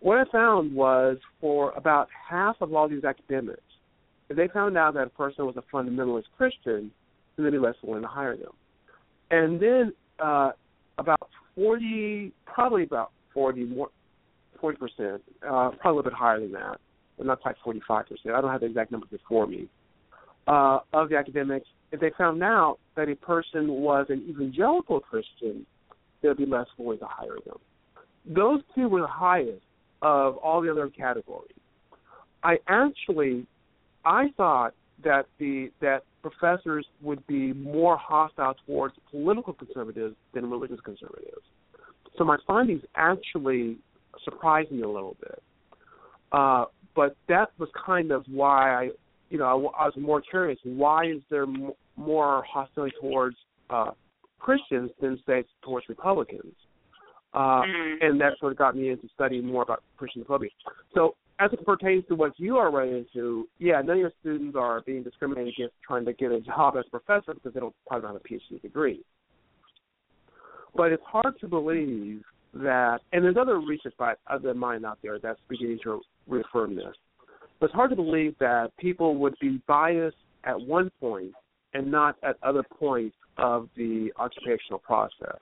[0.00, 3.62] What I found was for about half of all these academics,
[4.28, 6.90] if they found out that a person was a fundamentalist Christian,
[7.36, 8.52] then they'd be less willing to hire them.
[9.30, 10.52] And then uh,
[10.98, 13.88] about 40, probably about 40 more,
[14.64, 16.78] forty percent, uh, probably a little bit higher than that,
[17.18, 18.34] but not quite forty five percent.
[18.34, 19.68] I don't have the exact numbers before me.
[20.46, 25.66] Uh, of the academics, if they found out that a person was an evangelical Christian,
[26.22, 27.58] they would be less willing to hire them.
[28.26, 29.62] Those two were the highest
[30.00, 31.50] of all the other categories.
[32.42, 33.46] I actually,
[34.04, 40.80] I thought that the that professors would be more hostile towards political conservatives than religious
[40.84, 41.42] conservatives.
[42.16, 43.78] So my findings actually
[44.24, 45.42] surprised me a little bit.
[46.32, 46.64] Uh,
[46.94, 48.90] but that was kind of why I,
[49.30, 50.58] you know, I, I was more curious.
[50.64, 53.36] Why is there m- more hostility towards
[53.70, 53.90] uh,
[54.38, 56.54] Christians than say towards Republicans?
[57.32, 58.06] Uh, mm-hmm.
[58.06, 60.50] And that sort of got me into studying more about Christian phobia.
[60.94, 64.56] So as it pertains to what you are running into, yeah, none of your students
[64.56, 67.74] are being discriminated against trying to get a job as a professor because they don't
[67.86, 69.02] probably have a PhD degree.
[70.76, 72.22] But it's hard to believe
[72.54, 76.94] that, and there's other research by other mine out there that's beginning to reaffirm this.
[77.58, 81.32] But it's hard to believe that people would be biased at one point
[81.72, 85.38] and not at other points of the occupational process.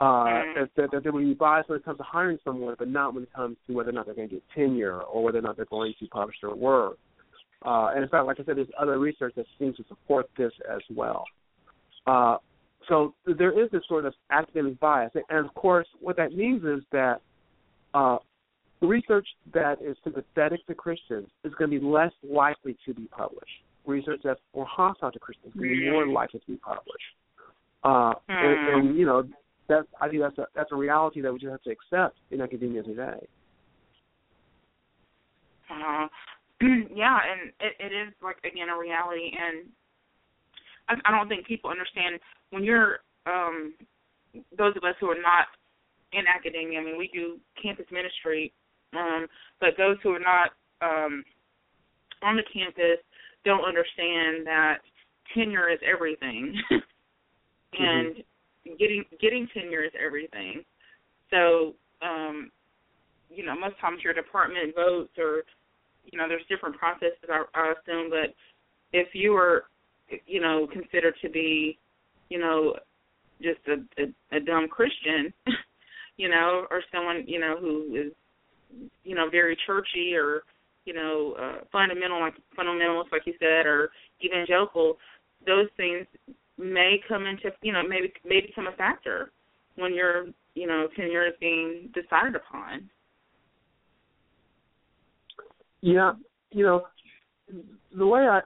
[0.00, 0.64] Uh, mm-hmm.
[0.76, 3.22] that, that they would be biased when it comes to hiring someone, but not when
[3.22, 5.56] it comes to whether or not they're going to get tenure or whether or not
[5.56, 6.98] they're going to publish their work.
[7.64, 10.52] Uh, and in fact, like I said, there's other research that seems to support this
[10.68, 11.24] as well.
[12.06, 12.38] Uh,
[12.88, 16.82] so there is this sort of academic bias, and of course, what that means is
[16.90, 17.20] that
[17.94, 18.16] uh,
[18.80, 23.62] research that is sympathetic to Christians is going to be less likely to be published.
[23.86, 27.14] Research that's more hostile to Christians is going to be more likely to be published.
[27.84, 28.88] Uh, and, Hmm.
[28.88, 29.24] and you know,
[29.68, 32.40] that's I think that's a that's a reality that we just have to accept in
[32.40, 33.26] academia today.
[35.70, 36.06] Uh,
[36.94, 39.66] yeah, and it, it is like again a reality, and
[40.88, 42.20] I, I don't think people understand
[42.50, 43.74] when you're um
[44.56, 45.46] those of us who are not
[46.12, 46.80] in academia.
[46.80, 48.52] I mean, we do campus ministry,
[48.94, 49.26] um,
[49.60, 50.50] but those who are not
[50.82, 51.24] um
[52.22, 52.98] on the campus
[53.44, 54.78] don't understand that
[55.34, 56.54] tenure is everything,
[57.78, 58.22] and
[58.64, 60.64] getting getting tenure is everything.
[61.30, 62.50] So, um,
[63.30, 65.42] you know, most times your department votes or
[66.10, 68.34] you know, there's different processes I, I assume, but
[68.92, 69.64] if you were,
[70.26, 71.78] you know, considered to be,
[72.28, 72.74] you know,
[73.40, 75.32] just a, a, a dumb Christian,
[76.16, 78.12] you know, or someone, you know, who is,
[79.04, 80.42] you know, very churchy or,
[80.84, 83.90] you know, uh, fundamental like fundamentalist, like you said, or
[84.24, 84.98] evangelical,
[85.46, 86.06] those things
[86.58, 89.32] may come into, you know, maybe may become a factor
[89.76, 92.88] when your, you know, tenure is being decided upon.
[95.80, 96.12] Yeah,
[96.50, 96.82] you know,
[97.96, 98.40] the way I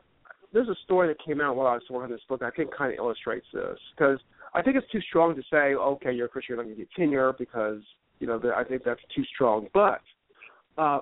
[0.53, 2.43] there's a story that came out while I was working on this book.
[2.43, 4.19] I think kind of illustrates this because
[4.55, 6.83] I think it's too strong to say, okay, you're a Christian, you're not going to
[6.83, 7.83] get tenure because
[8.21, 9.67] you know I think that's too strong.
[9.75, 10.01] But
[10.79, 11.01] uh,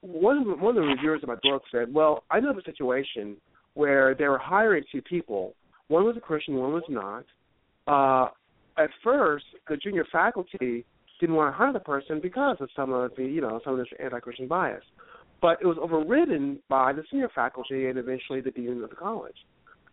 [0.00, 2.58] one of the, one of the reviewers of my book said, well, I know of
[2.58, 3.36] a situation
[3.74, 5.54] where they were hiring two people.
[5.88, 7.24] One was a Christian, one was not.
[7.86, 8.30] Uh,
[8.76, 10.84] at first, the junior faculty
[11.20, 13.78] didn't want to hire the person because of some of the you know some of
[13.80, 14.84] this anti-Christian bias
[15.40, 19.36] but it was overridden by the senior faculty and eventually the dean of the college.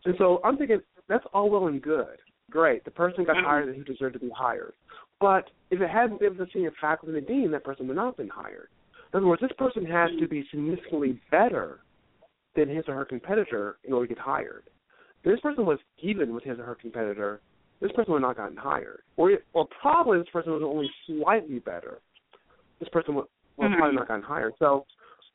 [0.06, 2.18] And so I'm thinking that's all well and good.
[2.50, 4.74] Great, the person got hired and who deserved to be hired.
[5.20, 8.08] But if it hadn't been the senior faculty and the dean, that person would not
[8.08, 8.70] have been hired.
[9.14, 11.80] In other words, this person has to be significantly better
[12.56, 14.64] than his or her competitor in order to get hired.
[15.26, 17.42] This person was even with his or her competitor,
[17.82, 19.02] this person would not have gotten hired.
[19.18, 22.00] Or, or probably this person was only slightly better.
[22.80, 23.26] This person would,
[23.58, 23.78] would Mhm.
[23.78, 24.54] probably not gotten hired.
[24.60, 24.86] So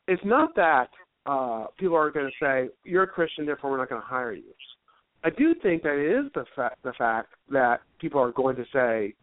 [0.07, 0.89] it's not that
[1.27, 4.31] uh, people are going to say you're a Christian, therefore we're not going to hire
[4.31, 4.53] you.
[5.23, 8.65] I do think that it is the fact the fact that people are going to
[8.73, 9.13] say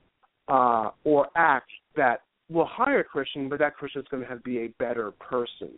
[0.46, 4.38] uh, or act that we'll hire a Christian, but that Christian is going to have
[4.38, 5.72] to be a better person,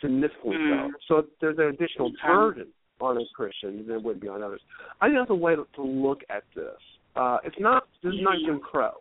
[0.00, 0.92] significantly Mm.
[1.08, 1.22] so.
[1.22, 2.26] So there's an additional Okay.
[2.26, 4.60] burden on a Christian than it would be on others.
[5.00, 6.76] I think that's a way to, to look at this.
[7.16, 8.92] Uh, it's not this is not Jim Crow.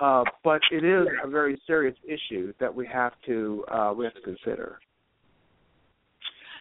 [0.00, 4.14] Uh, but it is a very serious issue that we have to uh, we have
[4.14, 4.78] to consider.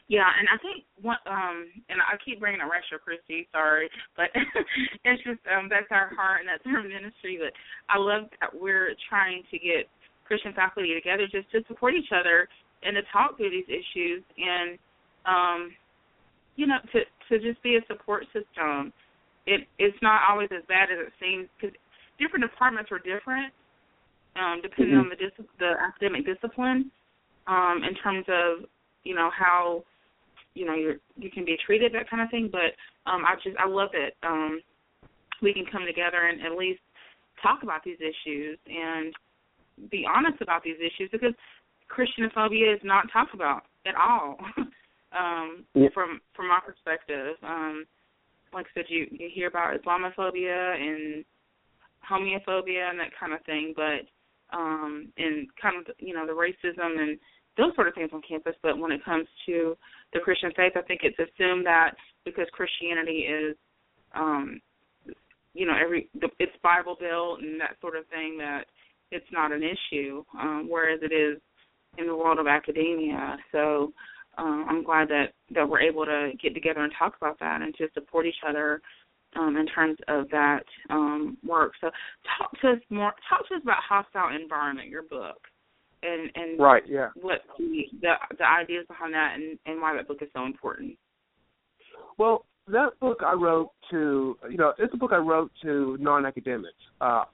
[0.10, 4.34] Yeah, and I think one um and I keep bringing up Ratio Christi, sorry, but
[5.06, 7.38] it's just um that's our heart and that's our ministry.
[7.40, 7.54] But
[7.88, 9.86] I love that we're trying to get
[10.26, 12.50] Christian faculty together just to support each other
[12.82, 14.82] and to talk through these issues and
[15.30, 15.72] um
[16.60, 18.92] you know to to just be a support system.
[19.48, 21.76] It it's not always as bad as it seems because
[22.20, 23.54] different departments are different
[24.36, 25.00] um depending Mhm.
[25.00, 26.92] on the dis- the academic discipline
[27.48, 28.68] um in terms of
[29.04, 29.84] you know how
[30.54, 32.76] you know you're you can be treated that kind of thing but
[33.10, 34.62] um i just i love that um
[35.42, 36.82] we can come together and at least
[37.42, 39.14] talk about these issues and
[39.90, 41.34] be honest about these issues because
[41.90, 44.38] christianophobia is not talked about at all
[45.18, 45.90] um Yeah.
[45.94, 47.86] from from my perspective um
[48.54, 51.26] like i said you you hear about islamophobia and
[52.10, 54.08] homophobia and that kind of thing but
[54.56, 57.20] um and kind of you know the racism and
[57.60, 58.56] those sort of things on campus.
[58.64, 59.78] But when it comes to
[60.14, 61.92] the Christian faith, I think it's assumed that
[62.26, 63.56] because Christianity is,
[64.16, 64.62] um,
[65.54, 68.64] you know, every it's Bible built and that sort of thing that
[69.12, 71.42] it's not an issue, um, whereas it is
[71.98, 73.38] in the world of academia.
[73.52, 73.92] So
[74.40, 77.76] um, I'm glad that that we're able to get together and talk about that and
[77.76, 78.82] to support each other
[79.36, 81.74] um, in terms of that um, work.
[81.82, 81.90] So
[82.38, 83.14] talk to us more.
[83.30, 85.38] Talk to us about hostile environment, your book,
[86.04, 90.20] and and right, yeah, what the the, ideas behind that and, and why that book
[90.22, 90.96] is so important.
[92.18, 96.74] Well, that book I wrote to you know it's a book I wrote to non-academics.
[97.02, 97.26] Uh,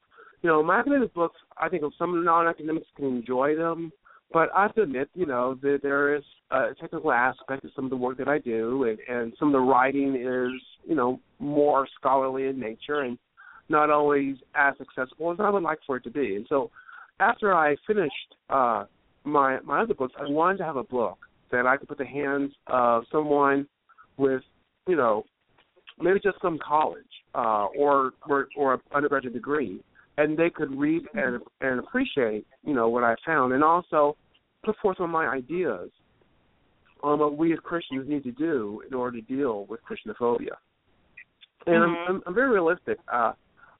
[0.41, 3.91] you know, my academic books, I think some non-academics can enjoy them,
[4.31, 7.85] but I have to admit, you know, that there is a technical aspect to some
[7.85, 11.19] of the work that I do, and, and some of the writing is, you know,
[11.39, 13.17] more scholarly in nature and
[13.69, 16.35] not always as accessible as I would like for it to be.
[16.35, 16.71] And so,
[17.19, 18.85] after I finished uh,
[19.23, 21.17] my my other books, I wanted to have a book
[21.51, 23.67] that I could put the hands of someone
[24.17, 24.41] with,
[24.87, 25.23] you know,
[25.99, 29.81] maybe just some college uh, or or or an undergraduate degree
[30.17, 34.17] and they could read and and appreciate you know what I found, and also
[34.63, 35.89] put forth some of my ideas
[37.03, 40.55] on what we as Christians need to do in order to deal with Christianophobia.
[41.67, 42.09] And mm-hmm.
[42.09, 42.97] I'm, I'm, I'm very realistic.
[43.11, 43.33] Uh,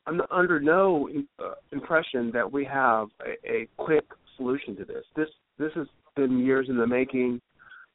[0.08, 4.06] I'm under no uh, impression that we have a, a quick
[4.38, 5.04] solution to this.
[5.16, 7.42] This this has been years in the making.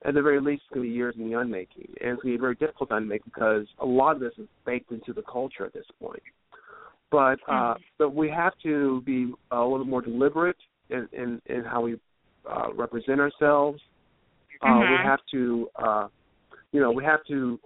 [0.05, 2.33] At the very least, it's going to be years in the unmaking, and it's going
[2.33, 5.23] to be very difficult to unmake because a lot of this is baked into the
[5.31, 6.23] culture at this point.
[7.11, 10.57] But uh, but we have to be a little more deliberate
[10.91, 11.97] in in, in how we
[12.49, 13.81] uh, represent ourselves.
[14.63, 14.93] Uh, mm-hmm.
[14.93, 16.09] We have to uh,
[16.73, 17.59] you know we have to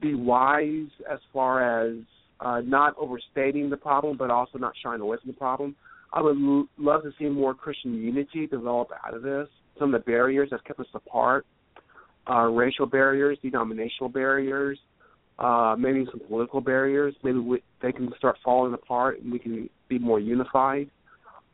[0.00, 1.96] be wise as far as
[2.40, 5.76] uh, not overstating the problem, but also not shying away from the problem.
[6.12, 9.48] I would l- love to see more Christian unity develop out of this.
[9.78, 11.46] Some of the barriers that kept us apart,
[12.28, 14.78] uh, racial barriers, denominational barriers,
[15.42, 17.14] uh, maybe some political barriers.
[17.22, 20.88] Maybe we, they can start falling apart and we can be more unified.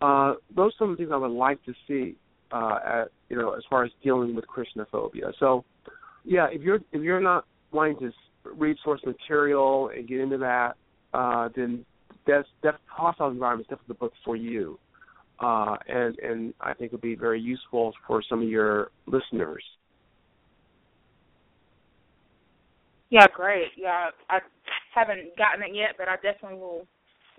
[0.00, 2.14] Uh, those are some of the things I would like to see,
[2.52, 5.32] uh, at, you know, as far as dealing with Christianophobia.
[5.40, 5.64] So,
[6.24, 8.12] yeah, if you're if you're not wanting to
[8.44, 10.74] read source material and get into that,
[11.14, 11.84] uh, then
[12.26, 14.78] that's def- hostile environment is definitely the book for you.
[15.40, 19.64] Uh, and and I think it'll be very useful for some of your listeners.
[23.10, 23.68] Yeah, great.
[23.76, 24.38] Yeah, I
[24.94, 26.86] haven't gotten it yet, but I definitely will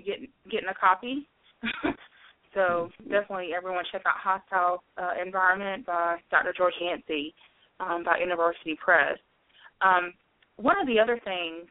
[0.06, 1.28] get getting a copy.
[2.54, 6.54] so definitely, everyone check out Hostile uh, Environment by Dr.
[6.58, 7.34] George Yancey
[7.80, 9.18] um, by InterVarsity Press.
[9.82, 10.14] Um,
[10.58, 11.68] one of the other things,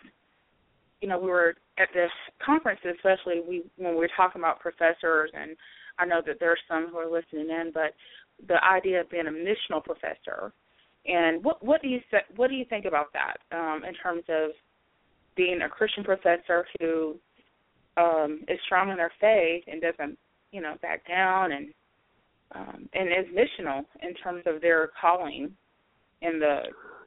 [1.00, 2.10] you know, we were at this
[2.44, 5.56] conference, especially we when we were talking about professors, and
[5.98, 7.94] I know that there's some who are listening in, but
[8.46, 10.52] the idea of being a missional professor
[11.06, 12.00] and what what do you
[12.36, 14.50] what do you think about that um, in terms of
[15.36, 17.16] being a Christian professor who
[17.96, 20.18] um, is strong in their faith and doesn't
[20.52, 21.68] you know back down and
[22.54, 25.50] um, and is missional in terms of their calling
[26.22, 26.62] in the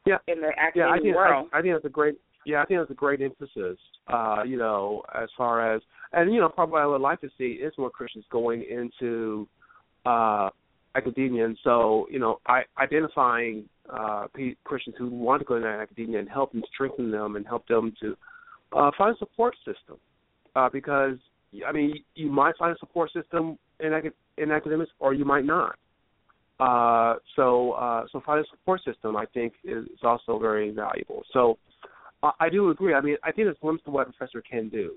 [0.05, 1.49] yeah in the academic yeah, I think, world.
[1.53, 3.77] I, I think that's a great yeah I think that's a great emphasis.
[4.07, 5.81] Uh, you know, as far as
[6.13, 9.47] and you know probably what I would like to see is more Christians going into
[10.05, 10.49] uh,
[10.95, 14.27] academia, and so you know, I identifying uh,
[14.63, 17.93] Christians who want to go into academia and help and strengthen them and help them
[18.01, 18.15] to
[18.73, 19.97] uh, find a support system.
[20.55, 21.17] Uh, because
[21.67, 23.91] I mean, you might find a support system in
[24.37, 25.75] in academics, or you might not.
[26.61, 31.23] Uh, so, uh, so finding a support system, I think, is, also very valuable.
[31.33, 31.57] So,
[32.21, 32.93] uh, I do agree.
[32.93, 34.93] I mean, I think it's limits to what a professor can do.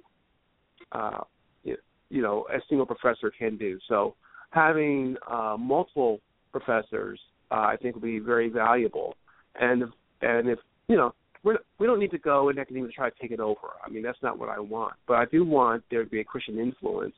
[0.92, 1.20] Uh,
[1.62, 1.78] you,
[2.10, 3.78] you know, a single professor can do.
[3.88, 4.14] So,
[4.50, 6.20] having uh, multiple
[6.52, 7.18] professors
[7.50, 9.16] uh, I think will be very valuable.
[9.56, 9.88] And if,
[10.22, 13.16] and if you know we're, we don't need to go in academia to try to
[13.20, 13.68] take it over.
[13.84, 14.94] I mean that's not what I want.
[15.06, 17.14] But I do want there to be a Christian influence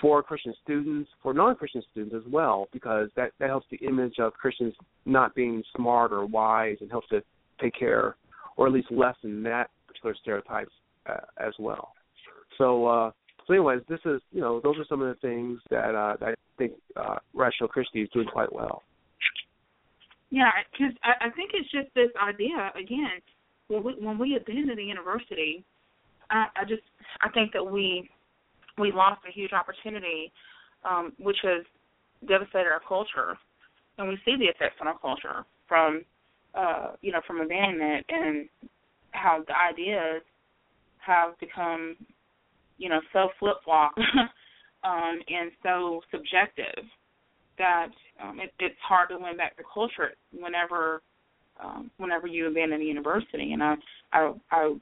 [0.00, 4.32] for Christian students, for non-Christian students as well, because that that helps the image of
[4.34, 7.22] Christians not being smart or wise, and helps to
[7.60, 8.16] take care
[8.56, 10.72] or at least lessen that particular stereotypes
[11.06, 11.92] uh, as well.
[12.58, 12.86] So.
[12.86, 13.10] uh
[13.46, 16.28] so, anyways, this is you know those are some of the things that, uh, that
[16.28, 18.82] I think uh, Ratio Christi is doing quite well.
[20.32, 23.20] Yeah, because I, I think it's just this idea again.
[23.68, 25.62] When we when we abandoned the university,
[26.30, 26.82] I, I just
[27.20, 28.08] I think that we
[28.78, 30.32] we lost a huge opportunity,
[30.88, 31.64] um, which has
[32.26, 33.36] devastated our culture,
[33.98, 36.02] and we see the effects on our culture from
[36.54, 38.48] uh, you know from abandonment and
[39.10, 40.22] how the ideas
[41.04, 41.94] have become
[42.78, 43.92] you know so flip flop
[44.84, 46.84] um, and so subjective
[47.62, 47.90] that
[48.20, 51.02] um, it, it's hard to win back the culture whenever
[51.62, 53.52] um, whenever you abandon the university.
[53.52, 53.74] And I,
[54.12, 54.74] I I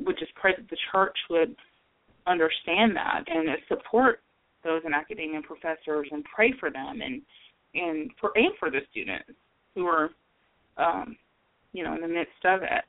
[0.00, 1.56] would just pray that the church would
[2.26, 4.20] understand that and support
[4.62, 7.22] those in academia and professors and pray for them and
[7.74, 9.30] and for and for the students
[9.74, 10.10] who are
[10.76, 11.16] um,
[11.72, 12.84] you know in the midst of it.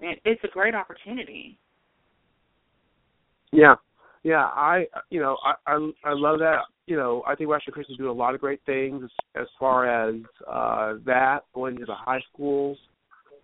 [0.00, 1.58] it it's a great opportunity.
[3.52, 3.74] Yeah,
[4.22, 4.44] yeah.
[4.44, 6.60] I you know I I, I love that.
[6.86, 9.86] You know I think Western Christians do a lot of great things as, as far
[9.86, 10.16] as
[10.50, 12.78] uh, that going to the high schools.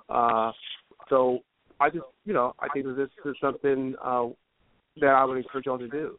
[0.08, 0.52] Uh,
[1.08, 1.40] so
[1.80, 4.26] I just you know I think that this is something uh,
[5.00, 6.18] that I would encourage y'all to do.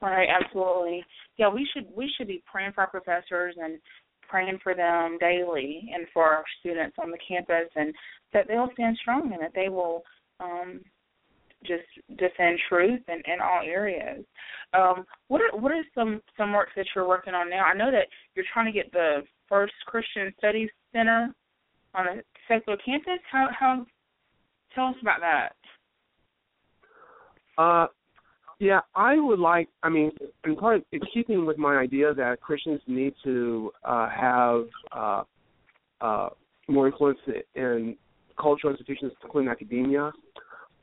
[0.00, 1.04] Right, absolutely.
[1.38, 3.78] Yeah, we should we should be praying for our professors and
[4.28, 7.94] praying for them daily and for our students on the campus and
[8.32, 10.02] that they'll stand strong and that they will
[10.40, 10.80] um
[11.64, 11.84] just
[12.16, 14.24] defend truth in, in all areas.
[14.72, 17.64] Um, what are what are some some works that you're working on now?
[17.64, 21.34] I know that you're trying to get the first Christian Studies Center
[21.94, 23.20] on a secular campus.
[23.30, 23.86] How how
[24.74, 25.52] tell us about that.
[27.60, 27.86] Uh,
[28.60, 29.68] yeah, I would like.
[29.82, 30.10] I mean,
[30.44, 35.22] in part, in keeping with my idea that Christians need to uh, have uh,
[36.00, 36.28] uh,
[36.68, 37.18] more influence
[37.54, 37.96] in
[38.40, 40.12] cultural institutions, including academia.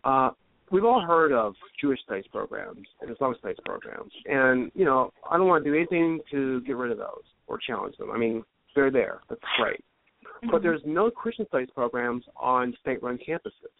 [0.03, 0.31] Uh,
[0.71, 5.37] we've all heard of Jewish studies programs and Islamic studies programs, and you know, I
[5.37, 8.11] don't want to do anything to get rid of those or challenge them.
[8.11, 8.43] I mean,
[8.75, 9.21] they're there.
[9.29, 9.83] That's great.
[10.25, 10.51] Mm-hmm.
[10.51, 13.75] But there's no Christian studies programs on state-run campuses,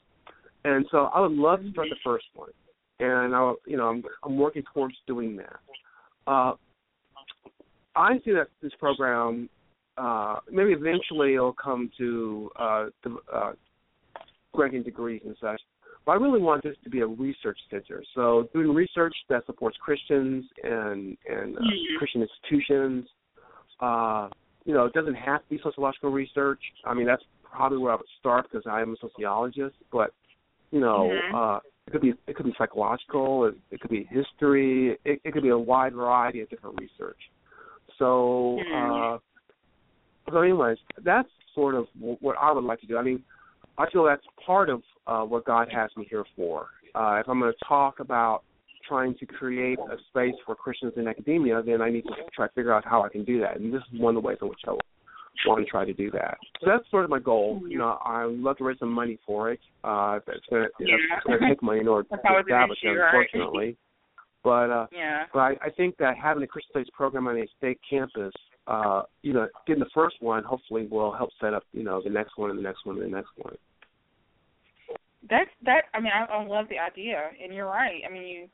[0.64, 2.50] and so I would love to start the first one
[3.00, 5.60] and I, you know, I'm I'm working towards doing that.
[6.28, 6.54] Uh,
[7.96, 9.50] I see that this program
[9.98, 13.52] uh, maybe eventually it'll come to uh, the, uh,
[14.54, 15.62] granting degrees and such.
[16.06, 18.04] But I really want this to be a research center.
[18.14, 21.98] So doing research that supports Christians and and uh, mm-hmm.
[21.98, 23.06] Christian institutions.
[23.80, 24.30] Uh,
[24.66, 26.60] you know, it doesn't have to be sociological research.
[26.86, 29.76] I mean, that's probably where I would start because I am a sociologist.
[29.92, 30.12] But
[30.72, 31.36] you know, mm-hmm.
[31.36, 33.46] uh, it could be it could be psychological.
[33.46, 34.98] It, it could be history.
[35.06, 37.20] It, it could be a wide variety of different research.
[37.98, 39.18] So, uh,
[40.30, 42.98] so anyways, that's sort of what I would like to do.
[42.98, 43.24] I mean,
[43.78, 46.68] I feel that's part of uh, what God has me here for.
[46.94, 48.44] Uh, if I'm going to talk about
[48.88, 52.54] trying to create a space for Christians in academia, then I need to try to
[52.54, 53.58] figure out how I can do that.
[53.58, 54.72] And this is one of the ways in which I
[55.48, 56.38] want to try to do that.
[56.62, 57.62] So that's sort of my goal.
[57.68, 59.60] You know, I would love to raise some money for it.
[59.84, 61.38] Uh, it's going to yeah.
[61.38, 63.66] to take money in order to establish it, unfortunately.
[63.66, 63.78] Right?
[64.44, 65.24] But uh, yeah.
[65.34, 68.32] but I, I think that having a Christian Studies program on a state campus,
[68.68, 72.10] uh, you know, getting the first one hopefully will help set up, you know, the
[72.10, 73.56] next one and the next one and the next one.
[75.30, 75.86] That's that.
[75.94, 78.02] I mean, I, I love the idea, and you're right.
[78.08, 78.48] I mean, you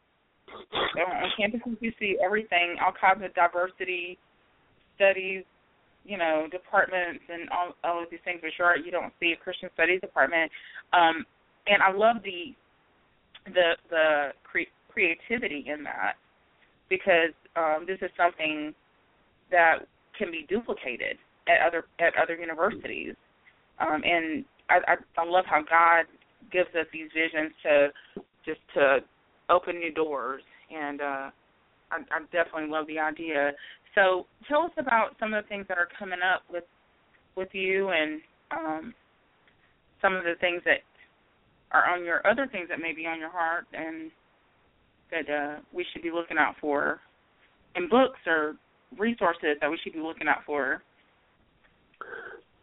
[1.01, 4.17] on campuses you see everything, all kinds of diversity
[4.95, 5.43] studies,
[6.05, 8.39] you know departments and all all of these things.
[8.41, 10.51] For sure, you don't see a Christian Studies department,
[10.93, 11.25] um,
[11.67, 12.55] and I love the
[13.45, 16.13] the the cre- creativity in that
[16.89, 18.73] because um, this is something
[19.51, 19.79] that
[20.21, 21.17] can be duplicated
[21.47, 23.15] at other at other universities,
[23.79, 26.05] um, and I, I I love how God
[26.51, 27.87] gives us these visions to
[28.45, 28.99] just to
[29.49, 30.43] open new doors.
[30.71, 31.29] And uh
[31.91, 33.51] I, I definitely love the idea.
[33.95, 36.63] So tell us about some of the things that are coming up with
[37.35, 38.93] with you and um,
[40.01, 40.79] some of the things that
[41.71, 44.11] are on your other things that may be on your heart and
[45.11, 46.99] that uh, we should be looking out for
[47.75, 48.55] in books or
[48.97, 50.81] resources that we should be looking out for.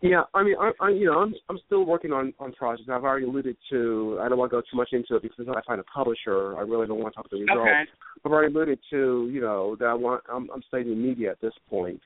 [0.01, 2.89] Yeah, I mean, I, I you know, I'm I'm still working on on projects.
[2.89, 4.19] I've already alluded to.
[4.23, 6.57] I don't want to go too much into it because until I find a publisher,
[6.57, 7.61] I really don't want to talk about the results.
[7.61, 7.83] Okay.
[8.25, 10.23] I've already alluded to, you know, that I want.
[10.33, 12.01] I'm, I'm studying media at this point,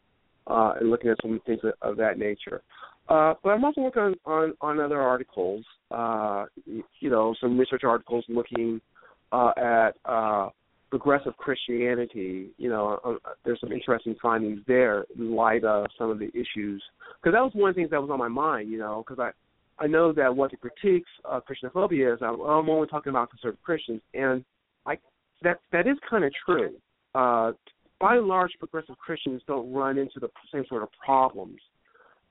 [0.46, 2.62] uh, and looking at some things of, of that nature.
[3.10, 5.62] Uh, but I'm also working on on, on other articles.
[5.90, 8.80] Uh, you know, some research articles looking
[9.32, 10.48] uh, at uh,
[10.92, 16.18] progressive Christianity, you know, uh, there's some interesting findings there in light of some of
[16.18, 16.82] the issues.
[17.16, 19.18] Because that was one of the things that was on my mind, you know, because
[19.18, 19.30] I
[19.82, 23.62] I know that what the critiques of Christianophobia is, I'm, I'm only talking about conservative
[23.62, 24.44] Christians, and
[24.84, 24.98] I
[25.40, 26.74] that that is kind of true.
[27.14, 27.52] Uh,
[27.98, 31.56] by and large, progressive Christians don't run into the same sort of problems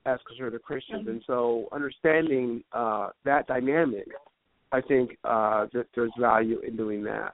[0.05, 4.07] as conservative Christians, and so understanding uh, that dynamic,
[4.71, 7.33] I think uh, that there's value in doing that.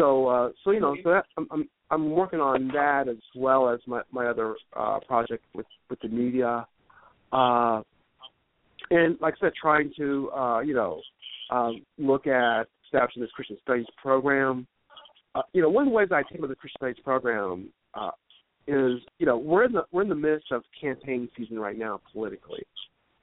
[0.00, 3.68] So uh, so you know, so that, I'm, I'm I'm working on that as well
[3.68, 6.66] as my my other uh, project with with the media,
[7.32, 7.82] uh,
[8.90, 11.02] and like I said, trying to uh, you know
[11.50, 14.66] um, look at establishing this Christian Studies program.
[15.34, 17.68] Uh, you know, one of the ways I came up with the Christian Studies program
[17.92, 18.12] uh,
[18.66, 22.00] is you know we're in the we're in the midst of campaign season right now
[22.10, 22.64] politically,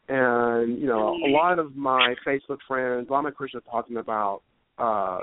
[0.09, 3.71] and you know a lot of my Facebook friends, a lot of my Christians are
[3.71, 4.43] talking about
[4.77, 5.19] uh,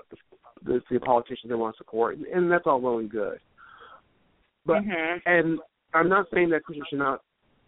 [0.65, 3.39] the, the politicians they want to support, and, and that's all well and good.
[4.67, 5.19] But mm-hmm.
[5.27, 5.59] and
[5.93, 7.21] I'm not saying that Christians should not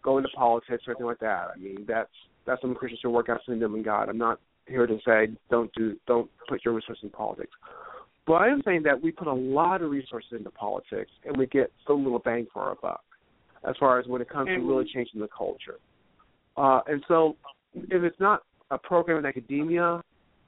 [0.03, 1.49] go into politics or anything like that.
[1.55, 2.09] I mean that's
[2.45, 4.09] that's some Christians who work out between them and God.
[4.09, 7.51] I'm not here to say don't do don't put your resources in politics.
[8.25, 11.47] But I am saying that we put a lot of resources into politics and we
[11.47, 13.03] get so little bang for our buck
[13.67, 14.61] as far as when it comes mm-hmm.
[14.61, 15.79] to really changing the culture.
[16.57, 17.37] Uh, and so
[17.75, 20.01] if it's not a program in academia,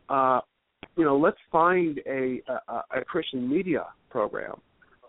[0.09, 0.41] uh,
[0.95, 4.55] you know, let's find a, a, a Christian media program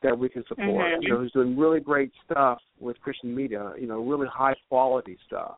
[0.03, 0.69] that we can support.
[0.69, 1.03] Mm-hmm.
[1.03, 3.73] You know, who's doing really great stuff with Christian media.
[3.79, 5.57] You know, really high quality stuff,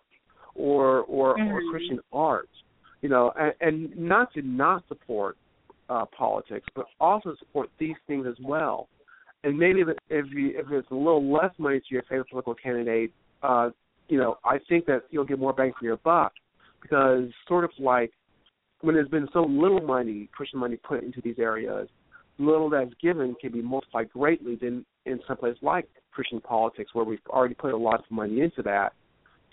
[0.54, 1.52] or or, mm-hmm.
[1.52, 2.48] or Christian art.
[3.00, 5.36] You know, and, and not to not support
[5.88, 8.88] uh, politics, but also support these things as well.
[9.44, 12.54] And maybe if, if you if it's a little less money to your favorite political
[12.54, 13.70] candidate, uh,
[14.08, 16.32] you know, I think that you'll get more bang for your buck
[16.80, 18.12] because sort of like
[18.82, 21.88] when there's been so little money, Christian money put into these areas,
[22.38, 27.04] little that's given can be multiplied greatly than in some place like Christian politics where
[27.04, 28.92] we've already put a lot of money into that.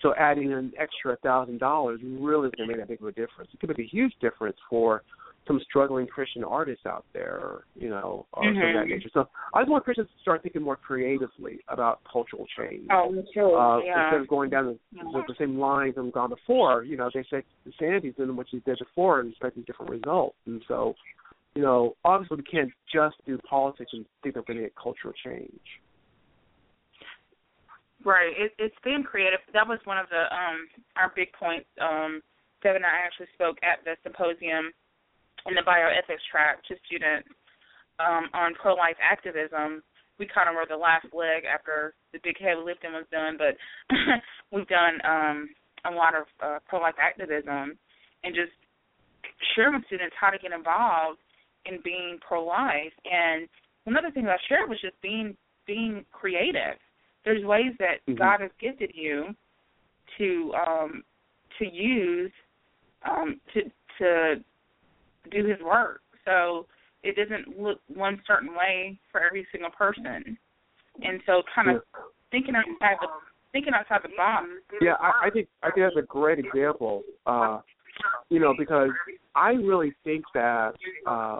[0.02, 3.12] So adding an extra thousand dollars really is going to make that big of a
[3.12, 3.50] difference.
[3.52, 5.02] It could make a huge difference for
[5.46, 8.58] some struggling Christian artists out there, you know, or mm-hmm.
[8.58, 9.10] something that nature.
[9.12, 12.86] So I just want Christians to start thinking more creatively about cultural change.
[12.90, 13.08] Oh.
[13.08, 14.04] Uh, yeah.
[14.04, 17.10] Instead of going down the, the, the same lines that have gone before, you know,
[17.12, 17.42] they say
[17.78, 20.36] Sandy's doing what she did before and expecting different results.
[20.46, 20.94] And so,
[21.54, 25.14] you know, obviously we can't just do politics and think we're going to get cultural
[25.24, 25.60] change.
[28.04, 28.32] Right.
[28.36, 29.40] It, it's being creative.
[29.52, 31.66] That was one of the um our big points.
[31.80, 32.22] Um,
[32.62, 34.72] Devin and I actually spoke at the symposium
[35.46, 37.28] in the bioethics track to students
[37.98, 39.82] um, on pro-life activism.
[40.18, 43.56] We kind of were the last leg after the big heavy lifting was done, but
[44.52, 45.48] we've done um,
[45.88, 47.78] a lot of uh, pro-life activism
[48.24, 48.52] and just
[49.54, 51.18] sharing with students how to get involved
[51.64, 52.92] in being pro-life.
[53.04, 53.48] And
[53.86, 55.36] another thing that I shared was just being
[55.66, 56.76] being creative.
[57.24, 58.18] There's ways that mm-hmm.
[58.18, 59.34] God has gifted you
[60.18, 61.02] to um,
[61.58, 62.32] to use
[63.08, 63.62] um, to
[63.98, 64.42] to
[65.30, 66.02] do his work.
[66.24, 66.66] So
[67.02, 70.36] it doesn't look one certain way for every single person.
[71.02, 72.00] And so kind of yeah.
[72.30, 73.08] thinking outside the
[73.52, 74.46] thinking outside the box.
[74.80, 77.02] Yeah, I, I think I think that's a great example.
[77.26, 77.60] Uh
[78.28, 78.90] you know, because
[79.34, 80.72] I really think that
[81.06, 81.38] uh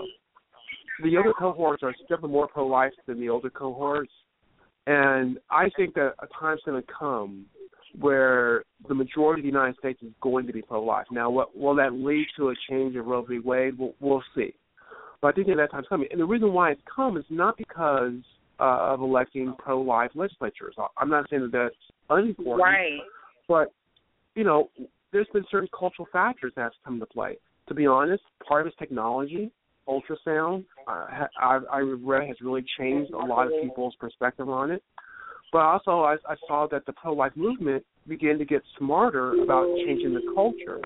[1.02, 4.12] the younger cohorts are definitely more pro life than the older cohorts.
[4.86, 7.46] And I think that a time's gonna come
[7.98, 11.06] where the majority of the United States is going to be pro-life.
[11.10, 13.38] Now, what will that lead to a change in Roe v.
[13.38, 13.78] Wade?
[13.78, 14.54] We'll, we'll see.
[15.20, 17.56] But I think that that time's coming, and the reason why it's come is not
[17.58, 18.12] because
[18.58, 20.74] uh, of electing pro-life legislatures.
[20.98, 21.74] I'm not saying that that's
[22.08, 22.98] unimportant, right?
[23.48, 23.72] But
[24.34, 24.70] you know,
[25.12, 27.38] there's been certain cultural factors that's come into play.
[27.68, 29.50] To be honest, part of it's technology.
[29.88, 31.06] Ultrasound, uh,
[31.40, 34.82] I, I read, has really changed a lot of people's perspective on it.
[35.52, 40.14] But also, I, I saw that the pro-life movement began to get smarter about changing
[40.14, 40.80] the culture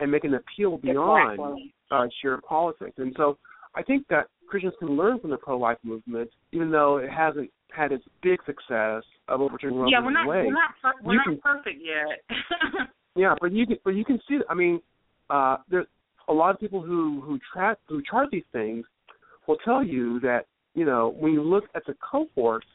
[0.00, 2.94] and making an appeal beyond uh, sheer politics.
[2.96, 3.36] And so,
[3.74, 7.92] I think that Christians can learn from the pro-life movement, even though it hasn't had
[7.92, 10.46] its big success of overturning Roe yeah, we're not, Wade.
[10.46, 12.88] We're not, per- we're you not can, perfect yet.
[13.16, 14.38] yeah, but you can, but you can see.
[14.48, 14.80] I mean,
[15.28, 15.86] uh, there's
[16.28, 18.84] a lot of people who who track who chart these things
[19.46, 22.66] will tell you that you know when you look at the cohorts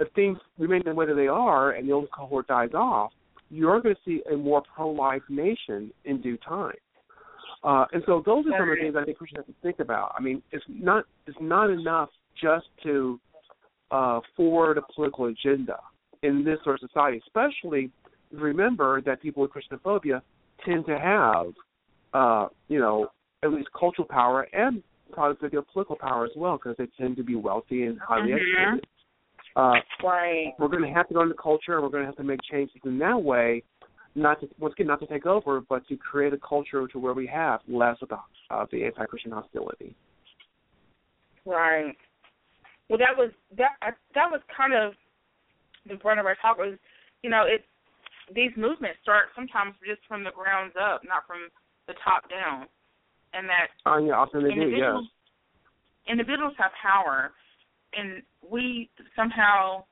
[0.00, 3.12] if things remain the way that they are and the old cohort dies off,
[3.50, 6.74] you're going to see a more pro-life nation in due time.
[7.62, 9.78] Uh, and so those are some of the things I think Christians have to think
[9.78, 10.14] about.
[10.18, 13.18] I mean, it's not it's not enough just to
[13.90, 15.78] uh, forward a political agenda
[16.22, 17.90] in this sort of society, especially
[18.32, 20.20] remember that people with Christianophobia
[20.64, 21.46] tend to have,
[22.12, 23.08] uh, you know,
[23.42, 24.82] at least cultural power and
[25.12, 28.62] probably political power as well because they tend to be wealthy and highly mm-hmm.
[28.62, 28.86] educated.
[29.56, 30.52] Uh, right.
[30.58, 32.40] We're going to have to go into culture, and we're going to have to make
[32.50, 33.62] changes in that way.
[34.16, 37.14] Not to once again, not to take over, but to create a culture to where
[37.14, 38.18] we have less of the
[38.50, 39.94] uh, the anti-Christian hostility.
[41.44, 41.96] Right.
[42.88, 43.70] Well, that was that.
[44.14, 44.94] That was kind of
[45.88, 46.58] the brunt of our talk.
[46.58, 46.78] Was
[47.22, 47.64] you know it
[48.34, 51.50] these movements start sometimes just from the grounds up, not from
[51.88, 52.66] the top down,
[53.34, 56.12] and that uh, yeah, often they individuals, do, yes.
[56.12, 57.32] individuals have power
[57.96, 59.84] and we somehow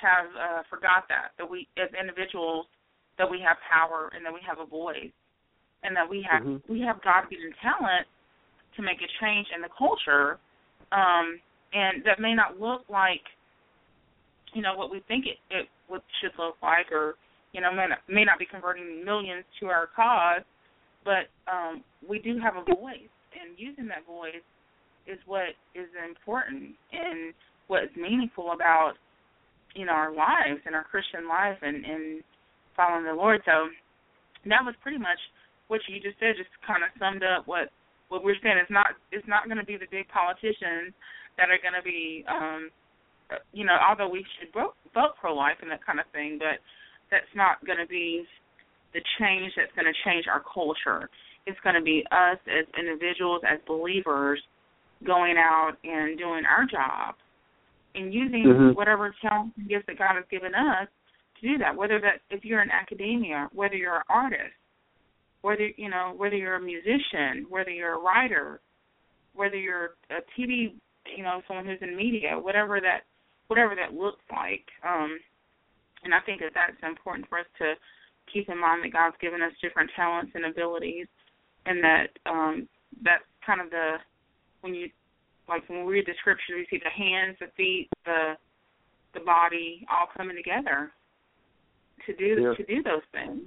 [0.00, 2.66] have uh, forgot that that we as individuals
[3.18, 5.14] that we have power and that we have a voice
[5.82, 6.72] and that we have mm-hmm.
[6.72, 8.06] we have God given talent
[8.76, 10.38] to make a change in the culture
[10.92, 11.40] um
[11.72, 13.22] and that may not look like
[14.54, 17.16] you know what we think it it what should look like, or
[17.52, 20.44] you know may not, may not be converting millions to our cause,
[21.04, 24.44] but um, we do have a voice, and using that voice
[25.08, 27.32] is what is important and
[27.66, 28.94] what is meaningful about
[29.74, 32.22] you know our lives and our Christian life and and
[32.76, 33.40] following the Lord.
[33.44, 33.68] So
[34.46, 35.18] that was pretty much
[35.68, 36.36] what you just said.
[36.36, 37.72] Just kind of summed up what
[38.08, 38.60] what we're saying.
[38.60, 40.92] It's not it's not going to be the big politicians
[41.36, 42.70] that are going to be um
[43.52, 46.60] you know although we should vote, vote pro life and that kind of thing, but
[47.10, 48.24] that's not going to be
[48.94, 51.08] the change that's going to change our culture.
[51.46, 54.40] It's going to be us as individuals, as believers,
[55.06, 57.14] going out and doing our job
[57.94, 58.76] and using mm-hmm.
[58.76, 60.88] whatever talents and gifts that God has given us
[61.40, 61.76] to do that.
[61.76, 64.54] Whether that if you're in academia, whether you're an artist,
[65.42, 68.60] whether you know whether you're a musician, whether you're a writer,
[69.34, 70.74] whether you're a TV,
[71.16, 73.02] you know, someone who's in media, whatever that
[73.46, 74.64] whatever that looks like.
[74.86, 75.18] Um,
[76.04, 77.74] and I think that that's important for us to
[78.32, 81.06] keep in mind that God's given us different talents and abilities,
[81.66, 82.68] and that um,
[83.02, 83.96] that's kind of the
[84.60, 84.88] when you
[85.48, 88.34] like when we read the scripture, we see the hands, the feet, the
[89.14, 90.92] the body all coming together
[92.06, 92.54] to do yeah.
[92.54, 93.42] to do those things,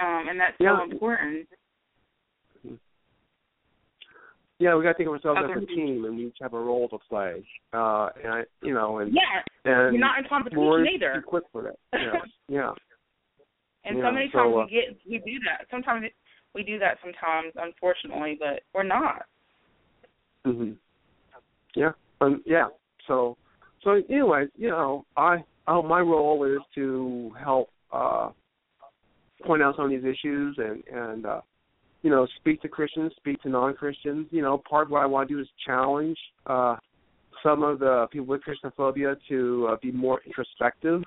[0.00, 0.76] um, and that's yeah.
[0.76, 1.46] so important.
[4.58, 6.58] Yeah, we got to think of ourselves as a team, and we each have a
[6.58, 7.44] role to play.
[7.74, 11.22] Uh, and I, you know, and Yeah, and you're not in competition either.
[11.52, 11.76] for that.
[11.92, 12.70] Yeah, yeah.
[13.84, 15.66] And Yeah, so many so, times uh, we get we do that.
[15.70, 16.06] Sometimes
[16.54, 16.96] we do that.
[17.02, 19.26] Sometimes, unfortunately, but we're not.
[20.46, 20.70] Hmm
[21.74, 21.90] Yeah,
[22.20, 22.68] um, yeah.
[23.08, 23.36] So,
[23.82, 28.30] so anyway, you know, I, I my role is to help uh,
[29.44, 31.40] point out some of these issues and and uh,
[32.02, 34.28] you know speak to Christians, speak to non-Christians.
[34.30, 36.76] You know, part of what I want to do is challenge uh,
[37.42, 41.02] some of the people with Christianophobia to uh, be more introspective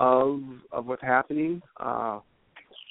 [0.00, 0.40] of
[0.72, 2.18] of what's happening, uh,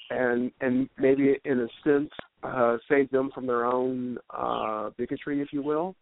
[0.08, 2.10] and and maybe in a sense
[2.46, 5.94] uh, save them from their own uh, bigotry, if you will.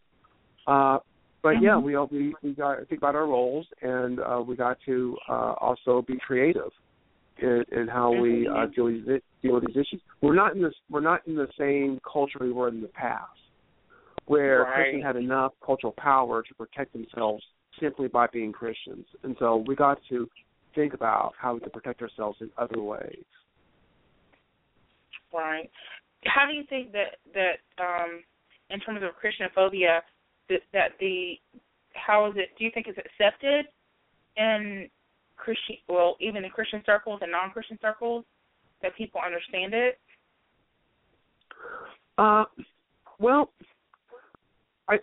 [0.67, 0.99] Uh,
[1.43, 4.55] but yeah, we all we, we got to think about our roles, and uh, we
[4.55, 6.71] got to uh, also be creative
[7.37, 10.01] in, in how we uh, deal with these, deal with these issues.
[10.21, 10.73] We're not in this.
[10.89, 13.29] We're not in the same culture we were in the past,
[14.25, 14.73] where Right.
[14.73, 17.43] Christians had enough cultural power to protect themselves
[17.79, 20.27] simply by being Christians, and so we got to
[20.73, 23.23] think about how we can protect ourselves in other ways.
[25.31, 25.69] Right.
[26.25, 28.23] How do you think that that um
[28.69, 30.01] in terms of Christianophobia
[30.49, 31.35] that that the
[31.93, 33.65] how is it do you think it's accepted
[34.37, 34.89] in
[35.37, 38.25] Christian well, even in Christian circles and non Christian circles
[38.81, 39.99] that people understand it?
[42.17, 42.45] Uh,
[43.19, 43.51] well,
[44.87, 44.97] I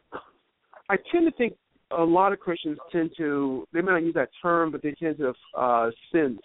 [0.89, 1.55] I tend to think
[1.91, 5.19] a lot of Christians tend to they may not use that term, but they tend
[5.19, 6.41] to have uh, sensed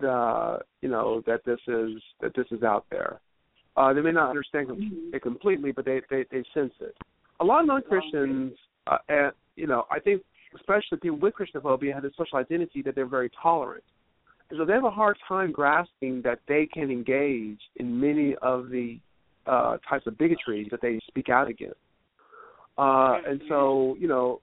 [0.00, 3.20] the you know that this is that this is out there.
[3.76, 6.96] Uh, they may not understand com- it completely, but they, they they sense it.
[7.40, 8.54] A lot of non Christians,
[8.86, 10.22] uh, and you know, I think
[10.54, 13.84] especially people with Christianophobia have this social identity that they're very tolerant.
[14.48, 18.70] And so they have a hard time grasping that they can engage in many of
[18.70, 18.98] the
[19.46, 21.76] uh, types of bigotry that they speak out against.
[22.78, 24.40] Uh, and so, you know,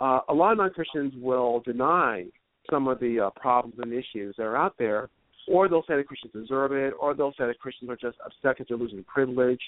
[0.00, 2.24] uh, a lot of non-Christians will deny
[2.70, 5.08] some of the uh, problems and issues that are out there,
[5.50, 8.56] or they'll say that Christians deserve it, or they'll say that Christians are just upset
[8.56, 9.60] because they're losing privilege.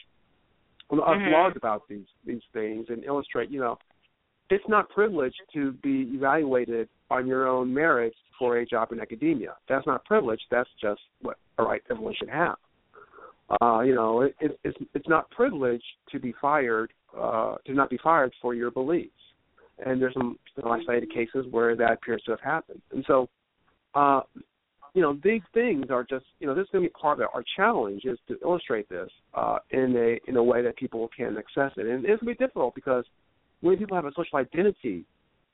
[0.88, 1.32] Well, I've Mhm.
[1.32, 3.78] blogged about these these things and illustrate, you know,
[4.48, 9.56] it's not privilege to be evaluated on your own merits for a job in academia.
[9.68, 10.42] That's not privilege.
[10.50, 12.56] That's just what a right everyone should have.
[13.60, 17.90] Uh, you know, it, it, it's it's not privilege to be fired, uh, to not
[17.90, 19.22] be fired for your beliefs.
[19.84, 22.82] And there's some isolated cases where that appears to have happened.
[22.92, 23.28] And so,
[23.94, 24.20] uh,
[24.94, 27.28] you know, these things are just you know this is going to be part of.
[27.34, 31.36] Our challenge is to illustrate this uh, in a in a way that people can
[31.38, 33.04] access it, and it's going to be difficult because
[33.60, 35.04] when people have a social identity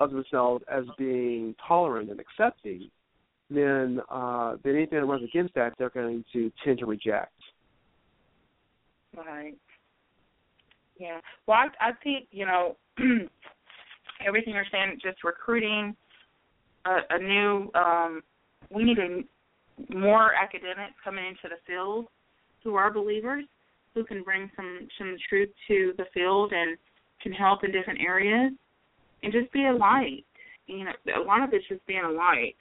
[0.01, 2.91] of themselves as being tolerant and accepting,
[3.49, 7.33] then uh, then anything that runs against that, they're going to tend to reject.
[9.17, 9.55] Right.
[10.99, 11.21] Yeah.
[11.47, 12.77] Well, I, I think you know
[14.27, 14.99] everything you're saying.
[15.01, 15.95] Just recruiting
[16.85, 17.71] a, a new.
[17.75, 18.23] Um,
[18.71, 19.23] we need a,
[19.97, 22.07] more academics coming into the field
[22.65, 23.45] who are believers,
[23.95, 26.77] who can bring some some truth to the field and
[27.23, 28.53] can help in different areas,
[29.23, 30.25] and just be a light.
[30.67, 32.57] You know, a lot of it's just being a light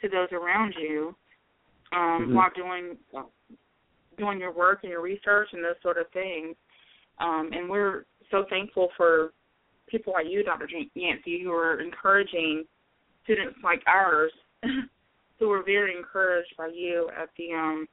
[0.00, 1.14] to those around you
[1.92, 2.34] um, Mhm.
[2.34, 2.98] while doing
[4.16, 6.56] doing your work and your research and those sort of things.
[7.18, 9.32] Um, and we're so thankful for
[9.86, 10.68] people like you, Dr.
[10.94, 12.66] Yancey, who are encouraging
[13.22, 14.32] students like ours
[15.38, 17.88] who were very encouraged by you at the um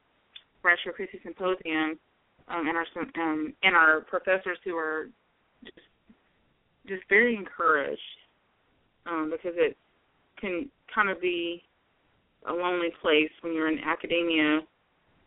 [0.61, 1.99] Christi Symposium
[2.47, 2.85] um, and our
[3.21, 5.09] um, and our professors who are
[5.63, 5.77] just
[6.87, 8.01] just very encouraged
[9.05, 9.77] um, because it
[10.39, 11.63] can kind of be
[12.47, 14.59] a lonely place when you're in academia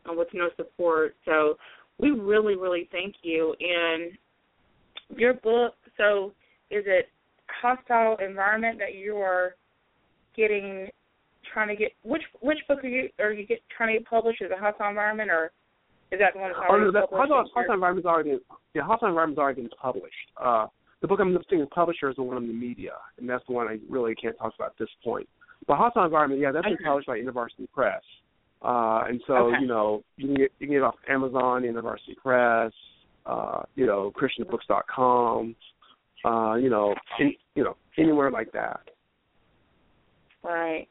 [0.08, 1.16] uh, with no support.
[1.24, 1.56] So
[1.98, 3.54] we really, really thank you.
[3.60, 4.12] And
[5.16, 6.32] your book, so
[6.70, 7.08] is it
[7.60, 9.56] hostile environment that you are
[10.36, 10.88] getting
[11.58, 14.40] trying to get which which book are you are you get trying to get published?
[14.42, 15.50] Is it hostile environment or
[16.12, 18.38] is that the one that's already oh, no, that, hostile, hostile environment is already
[18.74, 20.28] yeah hostile environment is already been published.
[20.40, 20.66] Uh,
[21.00, 23.52] the book I'm listing as publisher is the one in the media, and that's the
[23.52, 25.28] one I really can't talk about at this point.
[25.66, 26.76] But hostile environment, yeah, that's okay.
[26.76, 28.02] been published by InterVarsity Press.
[28.62, 29.56] Uh, and so, okay.
[29.60, 32.72] you know, you can get you can get it off Amazon, InterVarsity Press,
[33.26, 35.54] uh, you know, ChristianBooks.com,
[36.24, 38.80] uh, you know, in, you know, anywhere like that.
[40.42, 40.88] Right.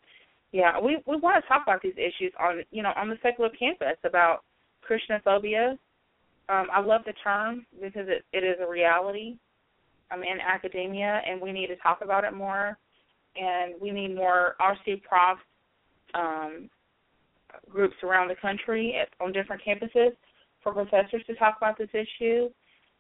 [0.51, 3.49] Yeah, we we want to talk about these issues on you know on the secular
[3.49, 4.43] campus about
[4.87, 5.77] Christianophobia.
[6.49, 9.35] Um, I love the term because it, it is a reality
[10.11, 12.77] um, in academia, and we need to talk about it more.
[13.35, 15.37] And we need more RC Prof
[16.15, 16.69] um,
[17.69, 20.11] groups around the country at, on different campuses
[20.63, 22.49] for professors to talk about this issue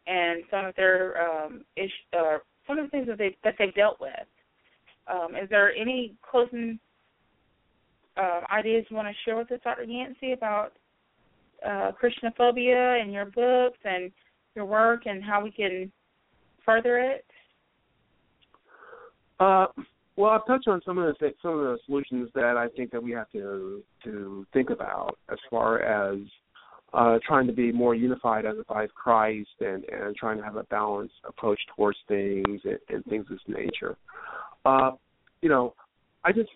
[0.05, 2.37] and some of their um, ish, uh,
[2.67, 4.11] some of the things that they that they've dealt with.
[5.07, 6.79] Um, is there any closing
[8.17, 9.83] uh, ideas you want to share with us, Dr.
[9.83, 10.73] Yancey, about
[11.65, 14.11] uh, Christianophobia and your books and
[14.55, 15.91] your work and how we can
[16.65, 17.25] further it?
[19.39, 19.67] Uh,
[20.15, 23.01] well, I've touched on some of the some of the solutions that I think that
[23.01, 26.19] we have to to think about as far as
[26.93, 30.43] uh, trying to be more unified as a body of Christ and and trying to
[30.43, 33.95] have a balanced approach towards things and, and things of this nature.
[34.65, 34.91] Uh,
[35.41, 35.75] you know,
[36.23, 36.49] I just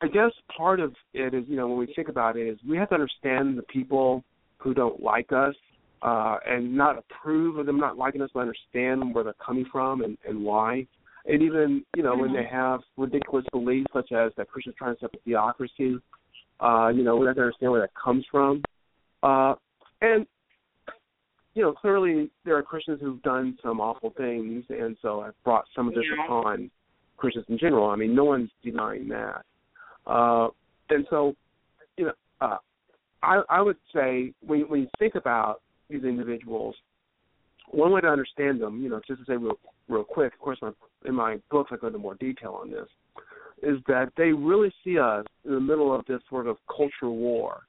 [0.00, 2.76] I guess part of it is you know when we think about it is we
[2.76, 4.22] have to understand the people
[4.58, 5.54] who don't like us
[6.02, 10.02] uh, and not approve of them not liking us, but understand where they're coming from
[10.02, 10.86] and, and why
[11.28, 12.56] and even you know when they mm-hmm.
[12.56, 15.96] have ridiculous beliefs such as that Christians trying to set up a theocracy,
[16.60, 18.62] uh, you know we have to understand where that comes from,
[19.22, 19.54] uh,
[20.00, 20.26] and
[21.54, 25.66] you know clearly there are Christians who've done some awful things, and so have brought
[25.76, 26.24] some of this yeah.
[26.24, 26.70] upon
[27.16, 27.90] Christians in general.
[27.90, 29.44] I mean, no one's denying that,
[30.08, 30.48] uh,
[30.90, 31.34] and so
[31.96, 32.56] you know uh,
[33.22, 36.74] I I would say when when you think about these individuals,
[37.70, 40.58] one way to understand them, you know, just to say real real quick, of course,
[40.60, 40.70] my,
[41.06, 42.88] in my books I go into more detail on this,
[43.62, 47.62] is that they really see us in the middle of this sort of cultural war,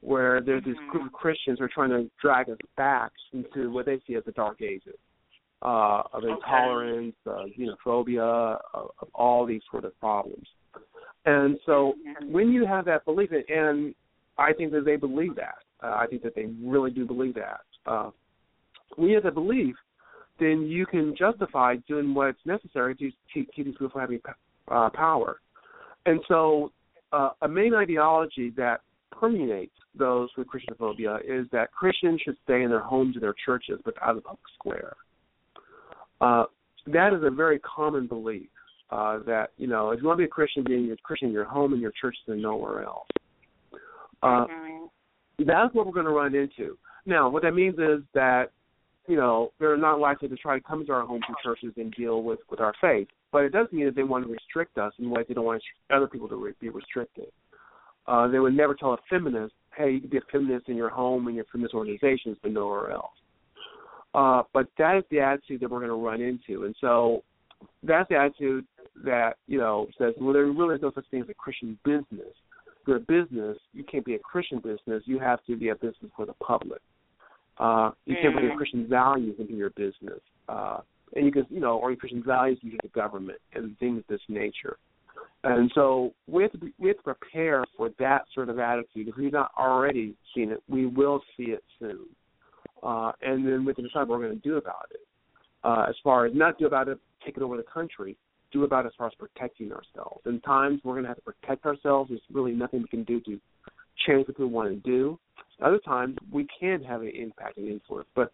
[0.00, 3.86] where there's this group of Christians who are trying to drag us back into what
[3.86, 4.96] they see as the dark ages
[5.62, 10.46] uh, of intolerance, uh, xenophobia, of, of all these sort of problems.
[11.24, 11.94] And so
[12.28, 13.94] when you have that belief, and
[14.38, 17.60] I think that they believe that, uh, I think that they really do believe that.
[17.86, 18.10] Uh,
[18.96, 19.74] when you have that belief,
[20.38, 24.20] then you can justify doing what's necessary to keep, keep these people from having
[24.68, 25.40] uh, power.
[26.06, 26.72] And so,
[27.12, 32.70] uh, a main ideology that permeates those with Christianophobia is that Christians should stay in
[32.70, 34.96] their homes and their churches, but out of the public square.
[36.20, 36.44] Uh,
[36.86, 38.48] that is a very common belief.
[38.92, 41.34] Uh, that you know, if you want to be a Christian, being a Christian in
[41.34, 43.06] your home and your church and nowhere else.
[44.22, 45.44] Uh, mm-hmm.
[45.46, 46.76] That's what we're going to run into.
[47.06, 48.50] Now, what that means is that
[49.08, 51.92] you know, they're not likely to try to come to our homes and churches and
[51.92, 53.08] deal with with our faith.
[53.32, 55.62] But it doesn't mean that they want to restrict us in ways they don't want
[55.90, 57.26] other people to re- be restricted.
[58.06, 60.90] Uh, they would never tell a feminist, "Hey, you can be a feminist in your
[60.90, 63.16] home and your feminist organizations, but nowhere else."
[64.14, 67.24] Uh, but that is the attitude that we're going to run into, and so
[67.82, 68.66] that's the attitude
[69.04, 72.34] that you know says, "Well, there really is no such thing as a Christian business.
[72.80, 75.02] If you're a business, you can't be a Christian business.
[75.06, 76.80] You have to be a business for the public."
[77.58, 78.56] Uh, you can't bring your mm.
[78.56, 80.78] Christian values into your business, uh,
[81.14, 84.06] and you can, you know, or your Christian values into the government and things of
[84.08, 84.78] this nature.
[85.44, 89.08] And so we have to be, we have to prepare for that sort of attitude.
[89.08, 92.06] If we've not already seen it, we will see it soon.
[92.82, 95.00] Uh, and then we to decide what we're going to do about it.
[95.64, 98.16] Uh, as far as not do about it, take over the country.
[98.52, 100.20] Do about as far as protecting ourselves.
[100.26, 102.10] In times we're going to have to protect ourselves.
[102.10, 103.40] There's really nothing we can do to
[104.06, 105.18] change what we want to do.
[105.62, 108.32] Other times we can have an impact and influence, but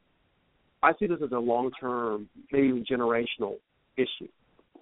[0.83, 3.57] I see this as a long term, maybe even generational
[3.97, 4.29] issue.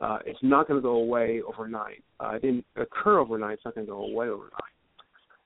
[0.01, 2.03] Uh, it's not going to go away overnight.
[2.21, 3.55] Uh, it didn't occur overnight.
[3.55, 4.53] It's not going to go away overnight.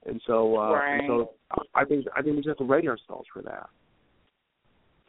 [0.07, 0.99] And so, uh, right.
[0.99, 1.31] and so
[1.75, 3.69] I think I think we just have to ready ourselves for that.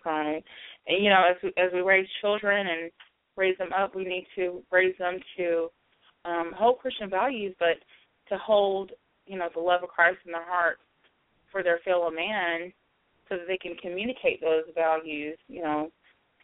[0.05, 0.43] Right.
[0.87, 2.91] And you know, as we, as we raise children and
[3.38, 5.69] raise them up, we need to raise them to
[6.25, 7.77] um, hold Christian values, but
[8.29, 8.91] to hold,
[9.25, 10.77] you know, the love of Christ in their heart
[11.51, 12.71] for their fellow man,
[13.27, 15.38] so that they can communicate those values.
[15.47, 15.91] You know,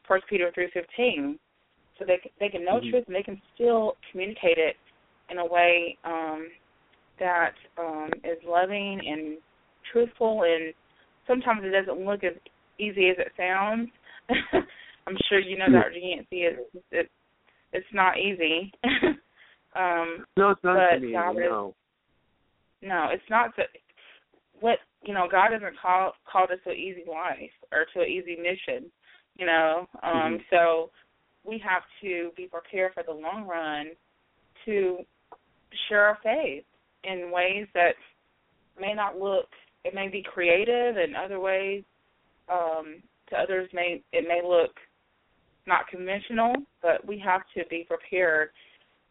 [0.07, 1.38] First Peter three fifteen,
[1.97, 2.89] so they they can know mm-hmm.
[2.89, 4.75] truth and they can still communicate it
[5.29, 6.47] in a way um,
[7.19, 9.38] that um, is loving and
[9.91, 10.43] truthful.
[10.43, 10.73] And
[11.27, 12.33] sometimes it doesn't look as
[12.79, 13.89] easy as it sounds.
[15.07, 15.97] I'm sure you know, Dr.
[15.97, 17.09] Yancey, it, it
[17.71, 18.71] it's not easy.
[19.75, 21.13] um, no, it's not but easy.
[21.13, 21.69] God no.
[21.69, 23.51] Is, no, it's not.
[23.57, 23.67] that.
[24.59, 28.09] what you know, God doesn't call called us to an easy life or to an
[28.09, 28.91] easy mission.
[29.35, 30.35] You know, um, mm-hmm.
[30.49, 30.89] so
[31.45, 33.91] we have to be prepared for the long run
[34.65, 34.97] to
[35.87, 36.63] share our faith
[37.03, 37.93] in ways that
[38.79, 39.45] may not look.
[39.85, 41.83] It may be creative, in other ways,
[42.51, 44.71] um, to others may it may look
[45.68, 48.49] not conventional, but we have to be prepared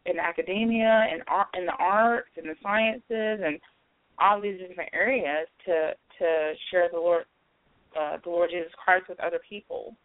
[0.05, 3.59] in academia and art, in the arts and the sciences and
[4.19, 7.25] all these different areas to to share the Lord
[7.99, 9.95] uh, the Lord Jesus Christ with other people.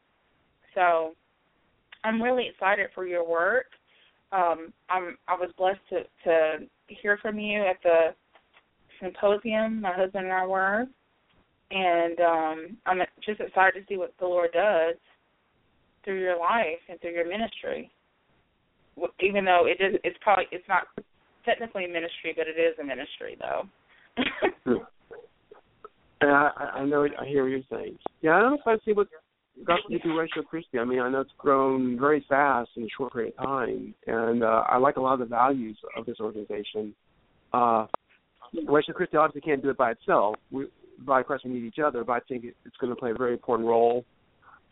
[0.74, 1.14] So
[2.04, 3.66] I'm really excited for your work.
[4.32, 8.14] Um, I'm I was blessed to to hear from you at the
[9.00, 9.80] symposium.
[9.80, 10.86] My husband and I were,
[11.70, 14.96] and um, I'm just excited to see what the Lord does
[16.04, 17.90] through your life and through your ministry.
[19.20, 20.84] Even though it is, it's probably it's not
[21.44, 23.62] technically a ministry, but it is a ministry though.
[26.20, 27.98] and I, I know I hear what you're saying.
[28.20, 29.08] Yeah, I don't know if I see what
[29.66, 30.78] got to do Ratio Christi.
[30.78, 34.42] I mean, I know it's grown very fast in a short period of time, and
[34.42, 36.94] uh, I like a lot of the values of this organization.
[37.52, 37.86] Uh,
[38.66, 40.36] Ratio Christi obviously can't do it by itself.
[40.50, 40.66] We,
[41.06, 43.32] by Christ, we need each other, but I think it's going to play a very
[43.32, 44.04] important role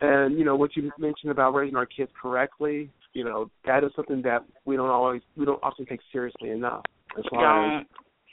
[0.01, 3.91] and you know what you mentioned about raising our kids correctly, you know that is
[3.95, 6.83] something that we don't always we don't often take seriously enough.
[7.17, 7.85] As far as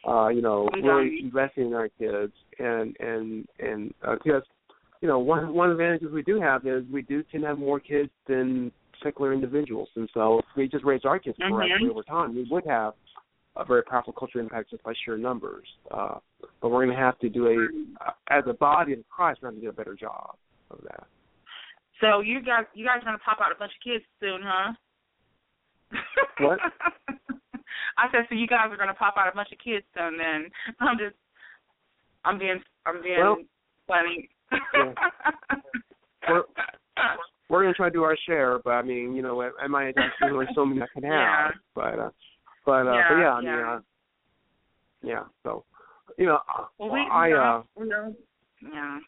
[0.06, 4.16] uh, you know, really investing in our kids and and and uh,
[5.00, 7.48] you know one one of the advantages we do have is we do tend to
[7.48, 8.70] have more kids than
[9.02, 11.54] secular individuals, and so if we just raise our kids mm-hmm.
[11.54, 12.94] correctly over time, we would have
[13.56, 15.66] a very powerful cultural impact just by sheer numbers.
[15.90, 16.18] Uh,
[16.62, 19.60] but we're going to have to do a, as a body of Christ, we're going
[19.60, 20.36] to do a better job
[20.70, 21.06] of that.
[22.00, 24.72] So you guys, you guys are gonna pop out a bunch of kids soon, huh?
[26.40, 26.58] What?
[27.98, 30.16] I said, so you guys are gonna pop out a bunch of kids soon.
[30.18, 31.16] Then I'm just,
[32.24, 33.36] I'm being, I'm being well,
[33.86, 34.28] funny.
[34.52, 34.92] yeah.
[36.28, 36.42] we're,
[37.48, 39.88] we're gonna try to do our share, but I mean, you know, at, at my
[39.88, 41.12] age, there's only so many I can have.
[41.12, 41.50] Yeah.
[41.74, 42.10] But, uh,
[42.64, 43.72] but, uh, yeah, but yeah, I mean, yeah.
[43.74, 43.80] uh,
[45.02, 45.22] yeah.
[45.42, 45.64] So,
[46.16, 46.38] you know,
[46.78, 48.14] well, we, I, uh, we know,
[48.62, 48.98] yeah.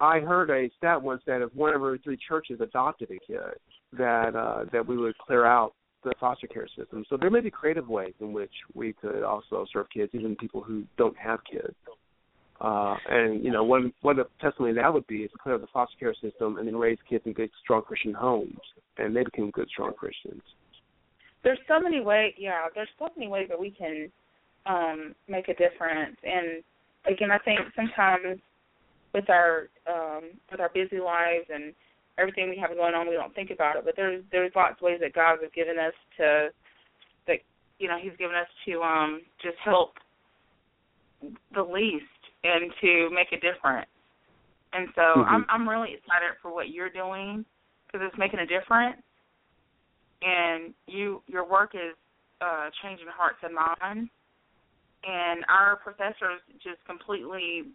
[0.00, 3.58] I heard a stat once that if one of every three churches adopted a kid,
[3.98, 5.74] that uh, that we would clear out
[6.04, 7.04] the foster care system.
[7.08, 10.62] So there may be creative ways in which we could also serve kids, even people
[10.62, 11.74] who don't have kids.
[12.60, 15.96] Uh, and you know, one what a testimony that would be is clear the foster
[15.98, 18.58] care system and then raise kids in good, strong Christian homes,
[18.98, 20.42] and they become good, strong Christians.
[21.42, 22.34] There's so many ways.
[22.38, 24.10] Yeah, there's so many ways that we can
[24.66, 26.16] um, make a difference.
[26.22, 26.62] And
[27.06, 28.40] again, I think sometimes
[29.14, 31.72] with our um with our busy lives and
[32.18, 33.84] everything we have going on we don't think about it.
[33.84, 36.48] But there's there's lots of ways that God has given us to
[37.26, 37.38] that
[37.78, 39.94] you know he's given us to um just help
[41.54, 42.04] the least
[42.42, 43.88] and to make a difference
[44.74, 45.30] and so mm-hmm.
[45.30, 47.44] I'm I'm really excited for what you're doing
[47.86, 49.00] because it's making a difference.
[50.20, 51.94] And you your work is
[52.40, 54.10] uh changing hearts and minds.
[55.06, 57.70] And our professors just completely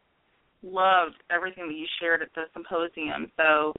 [0.64, 3.32] loved everything that you shared at the symposium.
[3.38, 3.74] So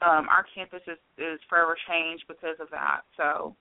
[0.00, 3.02] um, our campus is, is forever changed because of that.
[3.16, 3.54] So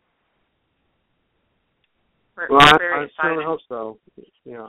[2.36, 3.22] we're, well, we're very I, I excited.
[3.22, 3.99] certainly hope so.
[4.45, 4.67] Yeah.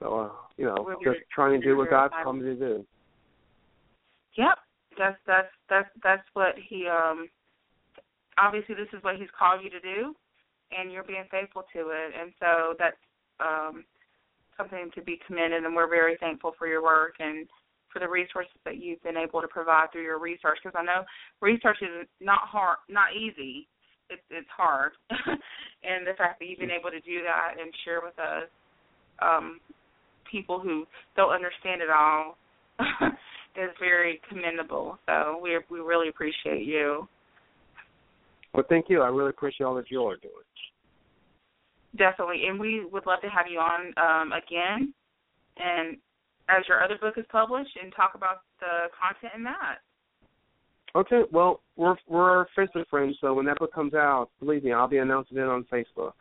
[0.00, 2.86] So uh, you know, we're just trying to do what God's called me to do.
[4.36, 4.58] Yep,
[4.96, 7.28] that's that's that's that's what he um.
[8.38, 10.14] Obviously, this is what he's called you to do,
[10.70, 12.96] and you're being faithful to it, and so that's
[13.40, 13.84] um
[14.58, 17.46] something to be commended, and we're very thankful for your work and
[17.92, 20.58] for the resources that you've been able to provide through your research.
[20.62, 21.04] Because I know
[21.40, 23.66] research is not hard, not easy.
[24.10, 28.00] It's it's hard, and the fact that you've been able to do that and share
[28.02, 28.48] with us
[29.20, 29.60] um,
[30.30, 30.86] people who
[31.16, 32.36] don't understand it all
[33.56, 34.98] is very commendable.
[35.06, 37.08] So we we really appreciate you.
[38.54, 39.02] Well, thank you.
[39.02, 40.32] I really appreciate all that you are doing.
[41.96, 44.92] Definitely, and we would love to have you on um, again,
[45.56, 45.96] and
[46.48, 49.78] as your other book is published, and talk about the content in that.
[50.94, 54.88] Okay, well, we're we're Facebook friends, so when that book comes out, believe me, I'll
[54.88, 56.12] be announcing it on Facebook.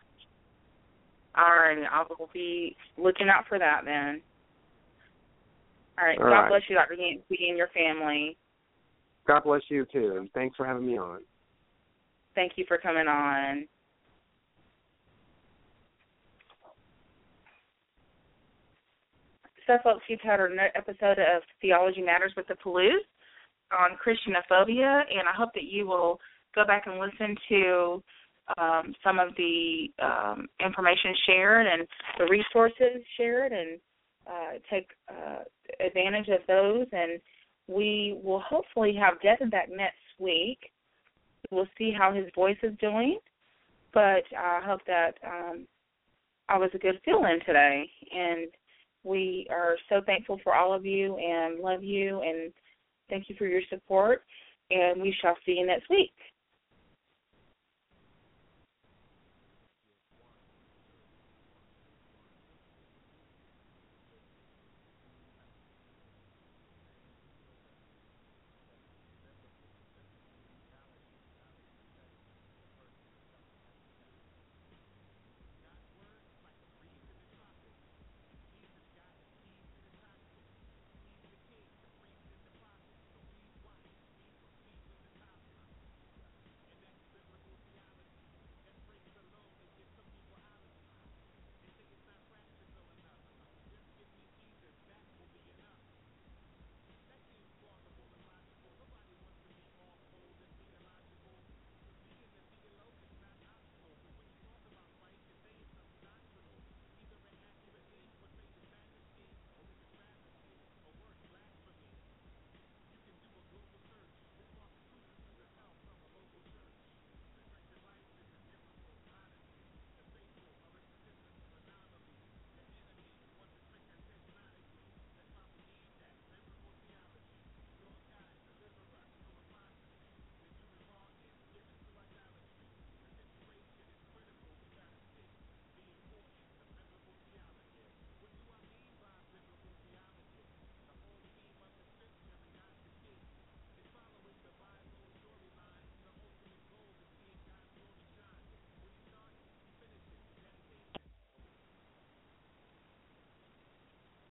[1.35, 4.21] All right, I will be looking out for that then.
[5.99, 6.49] All right, All God right.
[6.49, 6.93] bless you, Dr.
[6.93, 8.37] Yancey, and your family.
[9.27, 11.19] God bless you too, and thanks for having me on.
[12.35, 13.67] Thank you for coming on.
[19.67, 23.03] So, folks, you've had another episode of Theology Matters with the Pellews
[23.77, 26.21] on Christianophobia, and I hope that you will
[26.55, 28.03] go back and listen to
[28.57, 31.85] um, some of the um, information shared and
[32.17, 33.77] the resources shared and
[34.25, 35.39] uh, take uh,
[35.85, 36.87] advantage of those.
[36.93, 37.19] And
[37.67, 40.59] we will hopefully have Devin back next week.
[41.51, 43.19] We'll see how his voice is doing,
[43.93, 45.67] but I hope that um,
[46.47, 47.83] I was a good fill-in today.
[48.15, 48.47] And
[49.03, 52.51] we are so thankful for all of you and love you and
[53.09, 54.23] thank you for your support.
[54.69, 56.13] And we shall see you next week.